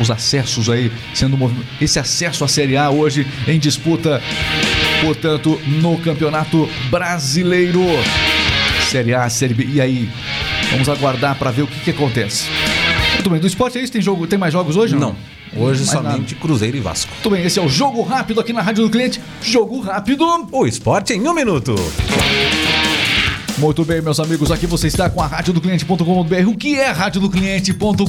Os 0.00 0.10
acessos 0.10 0.68
aí 0.68 0.90
sendo 1.14 1.36
movi- 1.36 1.64
esse 1.96 2.00
acesso 2.00 2.44
à 2.44 2.48
Série 2.48 2.76
A 2.76 2.90
hoje 2.90 3.26
em 3.46 3.58
disputa, 3.58 4.22
portanto, 5.02 5.60
no 5.66 5.98
Campeonato 5.98 6.68
Brasileiro. 6.90 7.82
Série 8.90 9.14
A, 9.14 9.28
Série 9.30 9.54
B. 9.54 9.66
E 9.72 9.80
aí? 9.80 10.08
Vamos 10.70 10.88
aguardar 10.88 11.36
para 11.36 11.50
ver 11.50 11.62
o 11.62 11.66
que, 11.66 11.80
que 11.80 11.90
acontece. 11.90 12.48
Muito 13.14 13.30
bem, 13.30 13.40
do 13.40 13.46
esporte 13.46 13.78
é 13.78 13.82
isso? 13.82 13.92
Tem, 13.92 14.02
jogo, 14.02 14.26
tem 14.26 14.38
mais 14.38 14.52
jogos 14.52 14.76
hoje? 14.76 14.94
Não. 14.94 15.16
Hoje 15.56 15.86
Mais 15.86 15.90
somente 15.90 16.34
Cruzeiro 16.34 16.76
e 16.76 16.80
Vasco. 16.80 17.10
Muito 17.12 17.30
bem, 17.30 17.46
esse 17.46 17.58
é 17.58 17.62
o 17.62 17.68
Jogo 17.68 18.02
Rápido 18.02 18.40
aqui 18.40 18.52
na 18.52 18.60
Rádio 18.60 18.84
do 18.84 18.90
Cliente. 18.90 19.20
Jogo 19.40 19.80
Rápido. 19.80 20.24
O 20.52 20.66
esporte 20.66 21.14
em 21.14 21.26
um 21.26 21.32
minuto. 21.32 21.74
Muito 23.58 23.86
bem, 23.86 24.02
meus 24.02 24.20
amigos, 24.20 24.50
aqui 24.50 24.66
você 24.66 24.86
está 24.86 25.08
com 25.08 25.20
a 25.22 25.26
rádio 25.26 25.54
do 25.54 25.62
cliente.com.br. 25.62 26.46
O 26.46 26.54
que 26.54 26.78
é 26.78 26.90
rádio 26.90 27.22
do 27.22 27.30
cliente.com.br? 27.30 28.04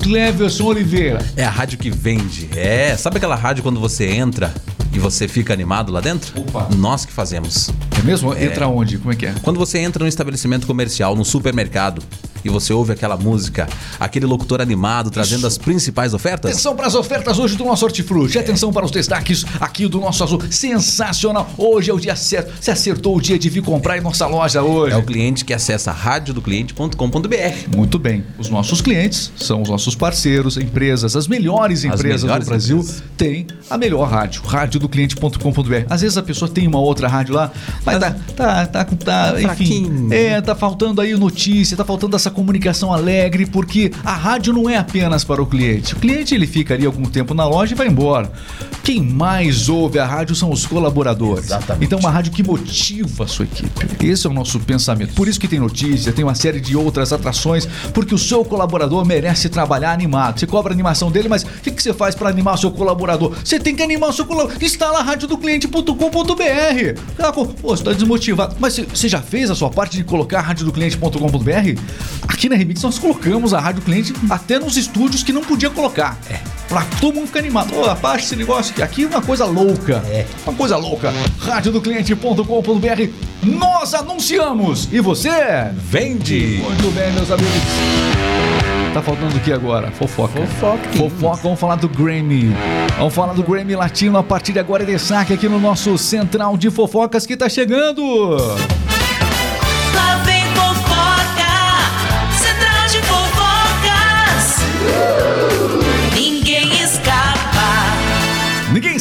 Cleverson 0.00 0.64
Oliveira. 0.64 1.18
É 1.36 1.44
a 1.44 1.50
rádio 1.50 1.76
que 1.76 1.90
vende. 1.90 2.48
É, 2.56 2.96
sabe 2.96 3.16
aquela 3.16 3.34
rádio 3.34 3.64
quando 3.64 3.80
você 3.80 4.06
entra 4.06 4.54
e 4.92 4.98
você 4.98 5.26
fica 5.26 5.52
animado 5.52 5.92
lá 5.92 6.00
dentro? 6.00 6.40
Opa. 6.40 6.68
Nós 6.76 7.04
que 7.04 7.12
fazemos. 7.12 7.70
É 8.04 8.06
mesmo? 8.06 8.36
Entra 8.36 8.68
onde? 8.68 8.98
Como 8.98 9.12
é 9.12 9.16
que 9.16 9.26
é? 9.26 9.34
Quando 9.42 9.58
você 9.58 9.78
entra 9.78 10.04
num 10.04 10.08
estabelecimento 10.08 10.66
comercial, 10.66 11.16
num 11.16 11.24
supermercado, 11.24 12.02
e 12.44 12.50
você 12.50 12.72
ouve 12.72 12.92
aquela 12.92 13.16
música, 13.16 13.66
aquele 13.98 14.26
locutor 14.26 14.60
animado 14.60 15.10
trazendo 15.10 15.46
as 15.46 15.56
principais 15.56 16.12
ofertas? 16.12 16.50
Atenção 16.50 16.76
para 16.76 16.86
as 16.86 16.94
ofertas 16.94 17.38
hoje 17.38 17.56
do 17.56 17.64
nosso 17.64 17.84
Hortifruti. 17.86 18.38
Atenção 18.38 18.70
para 18.70 18.84
os 18.84 18.90
destaques 18.90 19.44
aqui 19.58 19.88
do 19.88 19.98
nosso 19.98 20.22
azul. 20.22 20.42
Sensacional. 20.50 21.48
Hoje 21.56 21.90
é 21.90 21.94
o 21.94 21.98
dia 21.98 22.14
certo. 22.14 22.52
Você 22.60 22.70
acertou 22.70 23.16
o 23.16 23.20
dia 23.20 23.38
de 23.38 23.48
vir 23.48 23.62
comprar 23.62 23.96
em 23.96 24.02
nossa 24.02 24.26
loja 24.26 24.62
hoje. 24.62 24.94
É 24.94 24.96
o 24.98 25.02
cliente 25.02 25.44
que 25.44 25.54
acessa 25.54 25.90
radiodocliente.com.br. 25.90 27.74
Muito 27.74 27.98
bem. 27.98 28.24
Os 28.38 28.50
nossos 28.50 28.82
clientes 28.82 29.32
são 29.36 29.62
os 29.62 29.70
nossos 29.70 29.94
parceiros, 29.94 30.58
empresas, 30.58 31.16
as 31.16 31.26
melhores 31.26 31.84
empresas 31.84 32.22
melhores 32.22 32.44
do 32.44 32.50
Brasil 32.50 32.78
empresas. 32.78 33.02
têm 33.16 33.46
a 33.70 33.78
melhor 33.78 34.06
rádio, 34.08 34.42
radiodocliente.com.br. 34.42 35.86
Às 35.88 36.02
vezes 36.02 36.18
a 36.18 36.22
pessoa 36.22 36.50
tem 36.50 36.66
uma 36.66 36.78
outra 36.78 37.08
rádio 37.08 37.34
lá, 37.34 37.50
mas 37.86 37.93
tá, 37.98 38.16
tá, 38.36 38.66
tá, 38.66 38.84
com- 38.84 38.96
tá, 38.96 39.34
enfim, 39.52 40.08
é, 40.12 40.40
tá 40.40 40.54
faltando 40.54 41.00
aí 41.00 41.14
notícia, 41.14 41.76
tá 41.76 41.84
faltando 41.84 42.16
essa 42.16 42.30
comunicação 42.30 42.92
alegre, 42.92 43.46
porque 43.46 43.90
a 44.04 44.12
rádio 44.14 44.52
não 44.52 44.68
é 44.68 44.76
apenas 44.76 45.24
para 45.24 45.42
o 45.42 45.46
cliente. 45.46 45.94
O 45.94 45.96
cliente 45.98 46.34
ele 46.34 46.46
fica 46.46 46.74
ali 46.74 46.86
algum 46.86 47.04
tempo 47.04 47.34
na 47.34 47.46
loja 47.46 47.74
e 47.74 47.76
vai 47.76 47.86
embora. 47.88 48.30
Quem 48.84 49.00
mais 49.02 49.68
ouve 49.70 49.98
a 49.98 50.04
rádio 50.06 50.34
são 50.36 50.50
os 50.52 50.66
colaboradores. 50.66 51.46
Exatamente. 51.46 51.86
Então 51.86 51.98
uma 51.98 52.10
rádio 52.10 52.30
que 52.32 52.42
motiva 52.42 53.24
a 53.24 53.26
sua 53.26 53.46
equipe. 53.46 53.86
Esse 54.06 54.26
é 54.26 54.30
o 54.30 54.32
nosso 54.32 54.60
pensamento. 54.60 55.14
Por 55.14 55.26
isso 55.26 55.40
que 55.40 55.48
tem 55.48 55.58
notícia, 55.58 56.12
tem 56.12 56.22
uma 56.22 56.34
série 56.34 56.60
de 56.60 56.76
outras 56.76 57.10
atrações, 57.12 57.66
porque 57.94 58.14
o 58.14 58.18
seu 58.18 58.44
colaborador 58.44 59.02
merece 59.04 59.48
trabalhar 59.48 59.92
animado. 59.92 60.38
Você 60.38 60.46
cobra 60.46 60.72
a 60.72 60.74
animação 60.74 61.10
dele, 61.10 61.28
mas 61.30 61.44
o 61.44 61.46
que, 61.62 61.70
que 61.70 61.82
você 61.82 61.94
faz 61.94 62.14
para 62.14 62.28
animar 62.28 62.54
o 62.54 62.58
seu 62.58 62.70
colaborador? 62.70 63.32
Você 63.42 63.58
tem 63.58 63.74
que 63.74 63.82
animar 63.82 64.10
o 64.10 64.12
seu 64.12 64.26
colaborador. 64.26 64.62
Instala 64.62 64.98
a 64.98 65.02
rádio 65.02 65.28
do 65.28 65.38
cliente.com.br. 65.38 67.00
Ah, 67.18 67.32
Pô, 67.32 67.46
você 67.62 67.82
tá 67.84 67.92
desmotivado. 67.92 68.56
Mas 68.58 68.74
você- 68.92 69.08
já 69.08 69.20
fez 69.22 69.50
a 69.50 69.54
sua 69.54 69.70
parte 69.70 69.96
de 69.96 70.04
colocar 70.04 70.40
a 70.40 70.42
rádio 70.42 70.66
do 70.66 70.72
cliente.com.br? 70.72 71.80
Aqui 72.28 72.48
na 72.48 72.56
Remix 72.56 72.82
nós 72.82 72.98
colocamos 72.98 73.54
a 73.54 73.60
rádio 73.60 73.80
cliente 73.82 74.12
até 74.28 74.58
nos 74.58 74.76
estúdios 74.76 75.22
que 75.22 75.32
não 75.32 75.42
podia 75.42 75.70
colocar. 75.70 76.18
É. 76.28 76.38
Pra 76.68 76.82
todo 77.00 77.14
mundo 77.14 77.26
ficar 77.26 77.40
animado. 77.40 77.74
Ô, 77.76 77.82
rapaz, 77.86 78.24
esse 78.24 78.34
negócio 78.36 78.73
aqui, 78.74 78.82
aqui 78.82 79.04
uma 79.04 79.22
coisa 79.22 79.44
louca. 79.44 80.02
É. 80.08 80.26
Uma 80.46 80.56
coisa 80.56 80.76
louca. 80.76 81.12
Rádio 81.38 81.72
do 81.72 81.80
cliente.com.br. 81.80 83.08
Nós 83.42 83.94
anunciamos. 83.94 84.88
E 84.92 85.00
você? 85.00 85.30
Vende! 85.74 86.60
Muito 86.62 86.92
bem, 86.94 87.12
meus 87.12 87.30
amigos. 87.30 87.52
Tá 88.92 89.02
faltando 89.02 89.36
o 89.36 89.40
que 89.40 89.52
agora? 89.52 89.90
Fofoca. 89.90 90.40
Fofoca. 90.46 90.88
Fofoca, 90.96 91.40
vamos 91.42 91.58
falar 91.60 91.76
do 91.76 91.88
Grammy. 91.88 92.54
Vamos 92.96 93.14
falar 93.14 93.32
do 93.32 93.42
Grammy 93.42 93.74
Latino 93.74 94.18
a 94.18 94.22
partir 94.22 94.52
de 94.52 94.60
agora. 94.60 94.84
É 94.84 94.86
destaque 94.86 95.32
aqui 95.32 95.48
no 95.48 95.58
nosso 95.58 95.98
Central 95.98 96.56
de 96.56 96.70
Fofocas 96.70 97.26
que 97.26 97.36
tá 97.36 97.48
chegando. 97.48 98.36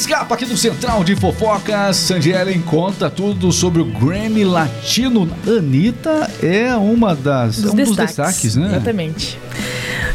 Escapa 0.04 0.36
aqui 0.36 0.46
do 0.46 0.58
Central 0.58 1.02
de 1.02 1.16
Fofocas. 1.16 1.96
Sandy 1.96 2.32
Ellen 2.32 2.62
conta 2.62 3.10
tudo 3.10 3.54
sobre 3.54 3.82
o 3.82 3.86
Grammy 3.86 4.44
Latino. 4.44 5.30
Anitta 5.48 6.30
é 6.44 6.76
uma 6.76 7.16
das 7.16 7.62
Dos 7.62 7.72
um 7.72 7.76
destaques. 7.78 7.88
dos 7.88 7.96
destaques, 8.18 8.56
né? 8.58 8.68
Exatamente. 8.68 9.40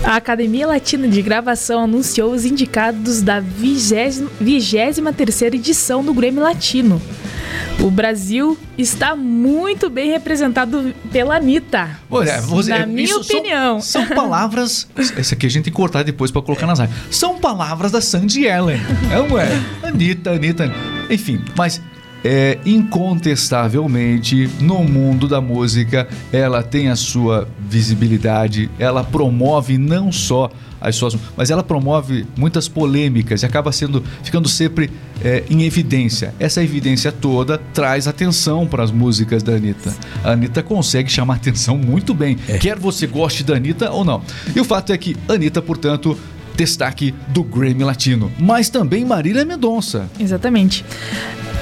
A 0.04 0.16
Academia 0.16 0.66
Latina 0.66 1.08
de 1.08 1.22
Gravação 1.22 1.84
anunciou 1.84 2.34
os 2.34 2.44
indicados 2.44 3.22
da 3.22 3.40
23 3.40 5.54
edição 5.54 6.04
do 6.04 6.12
Grammy 6.12 6.40
Latino. 6.40 7.00
O 7.82 7.90
Brasil 7.90 8.58
está 8.76 9.14
muito 9.14 9.88
bem 9.88 10.10
representado 10.10 10.92
pela 11.12 11.36
Anitta. 11.36 11.88
Olha, 12.10 12.40
você- 12.40 12.70
Na 12.70 12.84
minha 12.86 13.04
isso 13.04 13.22
são- 13.22 13.36
opinião. 13.38 13.80
São, 13.80 14.06
palavras. 14.08 14.88
Esse 15.16 15.34
aqui 15.34 15.46
a 15.46 15.48
gente 15.48 15.64
tem 15.64 15.72
que 15.72 15.76
cortar 15.76 16.02
depois 16.02 16.30
pra 16.30 16.42
colocar 16.42 16.66
nas 16.66 16.80
rádios. 16.80 16.98
São 17.10 17.38
palavras 17.38 17.92
da 17.92 18.00
Sandy 18.00 18.44
Ellen. 18.46 18.80
É, 19.12 19.28
não 19.28 19.38
é? 19.38 19.48
Anitta, 19.82 20.32
Anitta. 20.32 20.72
Enfim, 21.08 21.40
mas. 21.56 21.80
É, 22.24 22.58
incontestavelmente, 22.66 24.48
no 24.60 24.82
mundo 24.82 25.28
da 25.28 25.40
música, 25.40 26.08
ela 26.32 26.62
tem 26.62 26.88
a 26.88 26.96
sua 26.96 27.48
visibilidade, 27.58 28.70
ela 28.78 29.04
promove 29.04 29.78
não 29.78 30.10
só 30.10 30.50
as 30.80 30.96
suas, 30.96 31.16
mas 31.36 31.50
ela 31.50 31.62
promove 31.62 32.26
muitas 32.36 32.68
polêmicas 32.68 33.42
e 33.42 33.46
acaba 33.46 33.72
sendo 33.72 34.02
ficando 34.22 34.48
sempre 34.48 34.90
é, 35.22 35.44
em 35.50 35.62
evidência. 35.64 36.34
Essa 36.38 36.62
evidência 36.62 37.10
toda 37.10 37.58
traz 37.72 38.06
atenção 38.06 38.66
para 38.66 38.82
as 38.82 38.90
músicas 38.90 39.42
da 39.42 39.54
Anitta. 39.54 39.94
A 40.22 40.32
Anitta 40.32 40.62
consegue 40.62 41.10
chamar 41.10 41.34
atenção 41.34 41.76
muito 41.76 42.14
bem, 42.14 42.36
quer 42.60 42.78
você 42.78 43.06
goste 43.06 43.42
da 43.42 43.54
Anitta 43.54 43.90
ou 43.90 44.04
não. 44.04 44.22
E 44.54 44.60
o 44.60 44.64
fato 44.64 44.92
é 44.92 44.98
que 44.98 45.16
Anitta, 45.28 45.60
portanto, 45.60 46.16
destaque 46.56 47.14
do 47.28 47.42
Grammy 47.42 47.84
Latino, 47.84 48.32
mas 48.38 48.68
também 48.68 49.04
Marília 49.04 49.44
Mendonça. 49.44 50.08
Exatamente. 50.18 50.84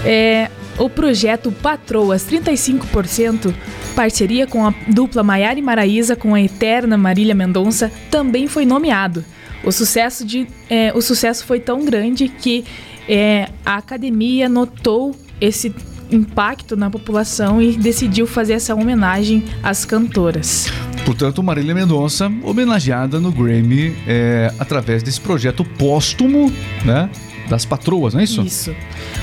É, 0.07 0.49
o 0.79 0.89
projeto 0.89 1.51
Patroas 1.51 2.25
35%, 2.25 3.53
parceria 3.97 4.47
com 4.47 4.65
a 4.65 4.73
dupla 4.87 5.25
Maiara 5.25 5.59
e 5.59 5.63
Maraíza 5.63 6.15
com 6.15 6.33
a 6.33 6.41
eterna 6.41 6.97
Marília 6.97 7.35
Mendonça, 7.35 7.91
também 8.11 8.47
foi 8.47 8.65
nomeado. 8.65 9.25
O 9.65 9.73
sucesso, 9.73 10.25
de, 10.25 10.47
é, 10.71 10.93
o 10.95 11.03
sucesso 11.03 11.45
foi 11.45 11.59
tão 11.59 11.85
grande 11.85 12.29
que 12.29 12.65
é, 13.09 13.49
a 13.65 13.77
academia 13.77 14.49
notou 14.49 15.15
esse 15.41 15.75
impacto 16.11 16.77
na 16.77 16.89
população 16.89 17.61
e 17.61 17.77
decidiu 17.77 18.29
fazer 18.29 18.53
essa 18.55 18.75
homenagem 18.75 19.45
às 19.63 19.85
cantoras. 19.85 20.67
Portanto, 21.05 21.43
Marília 21.43 21.75
Mendonça 21.75 22.31
homenageada 22.43 23.19
no 23.19 23.33
Grammy 23.33 23.97
é, 24.07 24.53
através 24.59 25.03
desse 25.03 25.21
projeto 25.21 25.65
póstumo, 25.65 26.53
né? 26.85 27.11
Das 27.49 27.65
patroas, 27.65 28.13
não 28.15 28.21
é 28.21 28.25
isso? 28.25 28.43
Isso. 28.43 28.75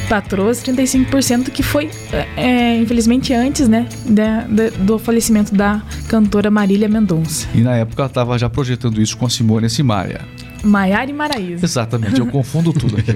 Patroas 0.07 0.61
35%, 0.63 1.49
que 1.51 1.61
foi, 1.61 1.89
é, 2.37 2.77
infelizmente, 2.77 3.33
antes, 3.33 3.67
né, 3.67 3.87
da- 4.05 4.41
da- 4.41 4.69
do 4.79 4.97
falecimento 4.97 5.53
da 5.53 5.81
cantora 6.07 6.49
Marília 6.49 6.87
Mendonça. 6.87 7.47
E 7.53 7.59
na 7.61 7.75
época 7.75 8.01
ela 8.03 8.07
estava 8.07 8.37
já 8.39 8.49
projetando 8.49 9.01
isso 9.01 9.17
com 9.17 9.25
a 9.25 9.29
Simone 9.29 9.69
Simaria. 9.69 10.21
Maiara 10.63 11.09
e 11.09 11.13
Maraíza. 11.13 11.65
Exatamente, 11.65 12.17
eu 12.19 12.25
confundo 12.31 12.71
tudo 12.71 12.95
aqui. 12.97 13.11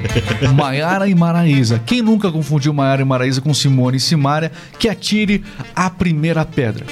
Maiara 0.53 1.07
e 1.07 1.15
Maraísa. 1.15 1.81
Quem 1.85 2.01
nunca 2.01 2.29
confundiu 2.29 2.73
Maiara 2.73 3.01
e 3.01 3.05
Maraísa 3.05 3.39
com 3.39 3.53
Simone 3.53 3.95
e 3.95 3.99
Simaria, 4.01 4.51
que 4.77 4.89
atire 4.89 5.41
a 5.73 5.89
primeira 5.89 6.43
pedra. 6.43 6.85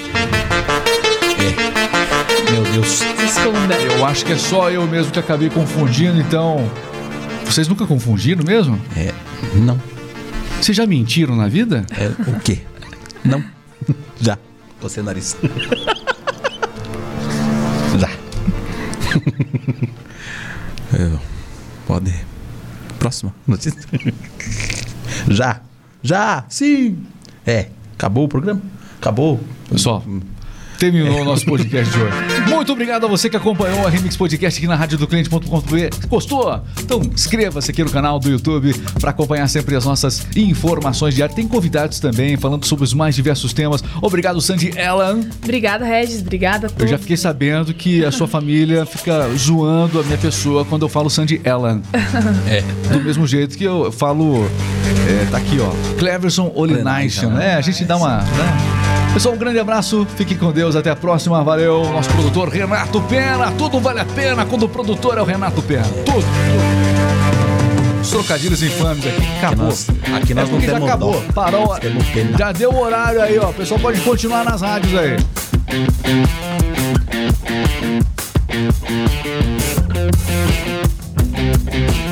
Meu 2.50 2.62
Deus. 2.72 3.02
Esconda. 3.24 3.74
Eu 3.74 4.06
acho 4.06 4.24
que 4.24 4.32
é 4.32 4.36
só 4.38 4.70
eu 4.70 4.86
mesmo 4.86 5.12
que 5.12 5.18
acabei 5.18 5.50
confundindo, 5.50 6.18
então. 6.18 6.70
Vocês 7.46 7.68
nunca 7.68 7.86
confundiram 7.86 8.44
mesmo? 8.44 8.78
É. 8.96 9.12
Não. 9.54 9.80
Vocês 10.60 10.76
já 10.76 10.86
mentiram 10.86 11.36
na 11.36 11.48
vida? 11.48 11.86
É 11.90 12.08
o 12.30 12.40
quê? 12.40 12.60
Não. 13.24 13.42
Já. 14.20 14.38
Você 14.80 15.00
nariz. 15.02 15.36
Já. 17.98 18.10
Eu- 20.98 21.20
Pode. 21.86 22.12
Próxima 22.98 23.32
notícia. 23.46 23.80
Já. 25.28 25.60
Já. 26.02 26.44
Sim. 26.48 26.98
É. 27.46 27.68
Acabou 27.94 28.24
o 28.24 28.28
programa? 28.28 28.60
Acabou. 28.98 29.40
Pessoal, 29.70 30.04
terminou 30.78 31.20
o 31.20 31.24
nosso 31.24 31.44
podcast 31.46 31.92
de 31.92 32.00
hoje. 32.02 32.14
Muito 32.48 32.72
obrigado 32.72 33.04
a 33.06 33.08
você 33.08 33.28
que 33.30 33.36
acompanhou 33.36 33.86
a 33.86 33.90
Remix 33.90 34.16
Podcast 34.16 34.58
aqui 34.58 34.66
na 34.66 34.74
rádio 34.76 34.98
do 34.98 35.06
cliente.com.br. 35.06 36.06
Gostou? 36.08 36.60
Então 36.80 37.00
inscreva-se 37.02 37.70
aqui 37.70 37.82
no 37.82 37.90
canal 37.90 38.18
do 38.18 38.30
YouTube 38.30 38.74
para 39.00 39.10
acompanhar 39.10 39.48
sempre 39.48 39.74
as 39.76 39.84
nossas 39.84 40.26
informações 40.36 41.14
diárias. 41.14 41.34
Tem 41.36 41.46
convidados 41.48 41.98
também 42.00 42.36
falando 42.36 42.64
sobre 42.66 42.84
os 42.84 42.92
mais 42.94 43.14
diversos 43.14 43.52
temas. 43.52 43.82
Obrigado, 44.02 44.40
Sandy 44.40 44.70
Ellen. 44.76 45.28
Obrigada, 45.42 45.84
Regis. 45.84 46.20
Obrigada 46.20 46.66
a 46.66 46.70
todos. 46.70 46.82
Eu 46.84 46.88
já 46.88 46.98
fiquei 46.98 47.16
sabendo 47.16 47.72
que 47.74 48.04
a 48.04 48.12
sua 48.12 48.26
família 48.28 48.84
fica 48.86 49.28
zoando 49.36 50.00
a 50.00 50.02
minha 50.02 50.18
pessoa 50.18 50.64
quando 50.64 50.82
eu 50.82 50.88
falo 50.88 51.08
Sandy 51.10 51.40
Ellen. 51.44 51.82
É. 52.48 52.62
Do 52.92 53.02
mesmo 53.02 53.26
jeito 53.26 53.56
que 53.56 53.64
eu 53.64 53.90
falo 53.90 54.44
É, 55.08 55.26
tá 55.30 55.38
aqui, 55.38 55.58
ó. 55.60 55.70
Cleverson 55.98 56.52
Olination. 56.54 57.26
Olination, 57.26 57.38
É, 57.40 57.54
a 57.54 57.60
gente 57.60 57.84
dá 57.84 57.96
uma. 57.96 58.18
né? 58.18 59.05
Pessoal, 59.16 59.34
um 59.34 59.38
grande 59.38 59.58
abraço, 59.58 60.06
fique 60.14 60.34
com 60.34 60.52
Deus, 60.52 60.76
até 60.76 60.90
a 60.90 60.94
próxima, 60.94 61.42
valeu. 61.42 61.84
Nosso 61.90 62.10
produtor 62.10 62.50
Renato 62.50 63.00
Pena, 63.00 63.50
tudo 63.52 63.80
vale 63.80 64.00
a 64.00 64.04
pena 64.04 64.44
quando 64.44 64.64
o 64.64 64.68
produtor 64.68 65.16
é 65.16 65.22
o 65.22 65.24
Renato 65.24 65.62
Pena, 65.62 65.84
tudo. 66.04 66.04
tudo. 66.04 66.26
Trocadilhos 68.10 68.62
infames 68.62 69.06
aqui, 69.06 69.26
acabou. 69.38 69.72
Aqui 70.14 70.34
nós 70.34 70.50
é 70.50 70.52
não 70.52 70.60
temos 70.60 70.66
já 70.66 70.76
acabou, 70.76 71.12
dó. 71.12 71.32
parou. 71.32 71.74
Temos 71.76 72.04
já 72.38 72.52
deu 72.52 72.70
o 72.70 72.78
horário 72.78 73.22
aí, 73.22 73.38
ó. 73.38 73.48
O 73.48 73.54
pessoal 73.54 73.80
pode 73.80 74.02
continuar 74.02 74.44
nas 74.44 74.60
rádios 74.60 74.94
aí. 74.94 75.16
Música 81.72 82.05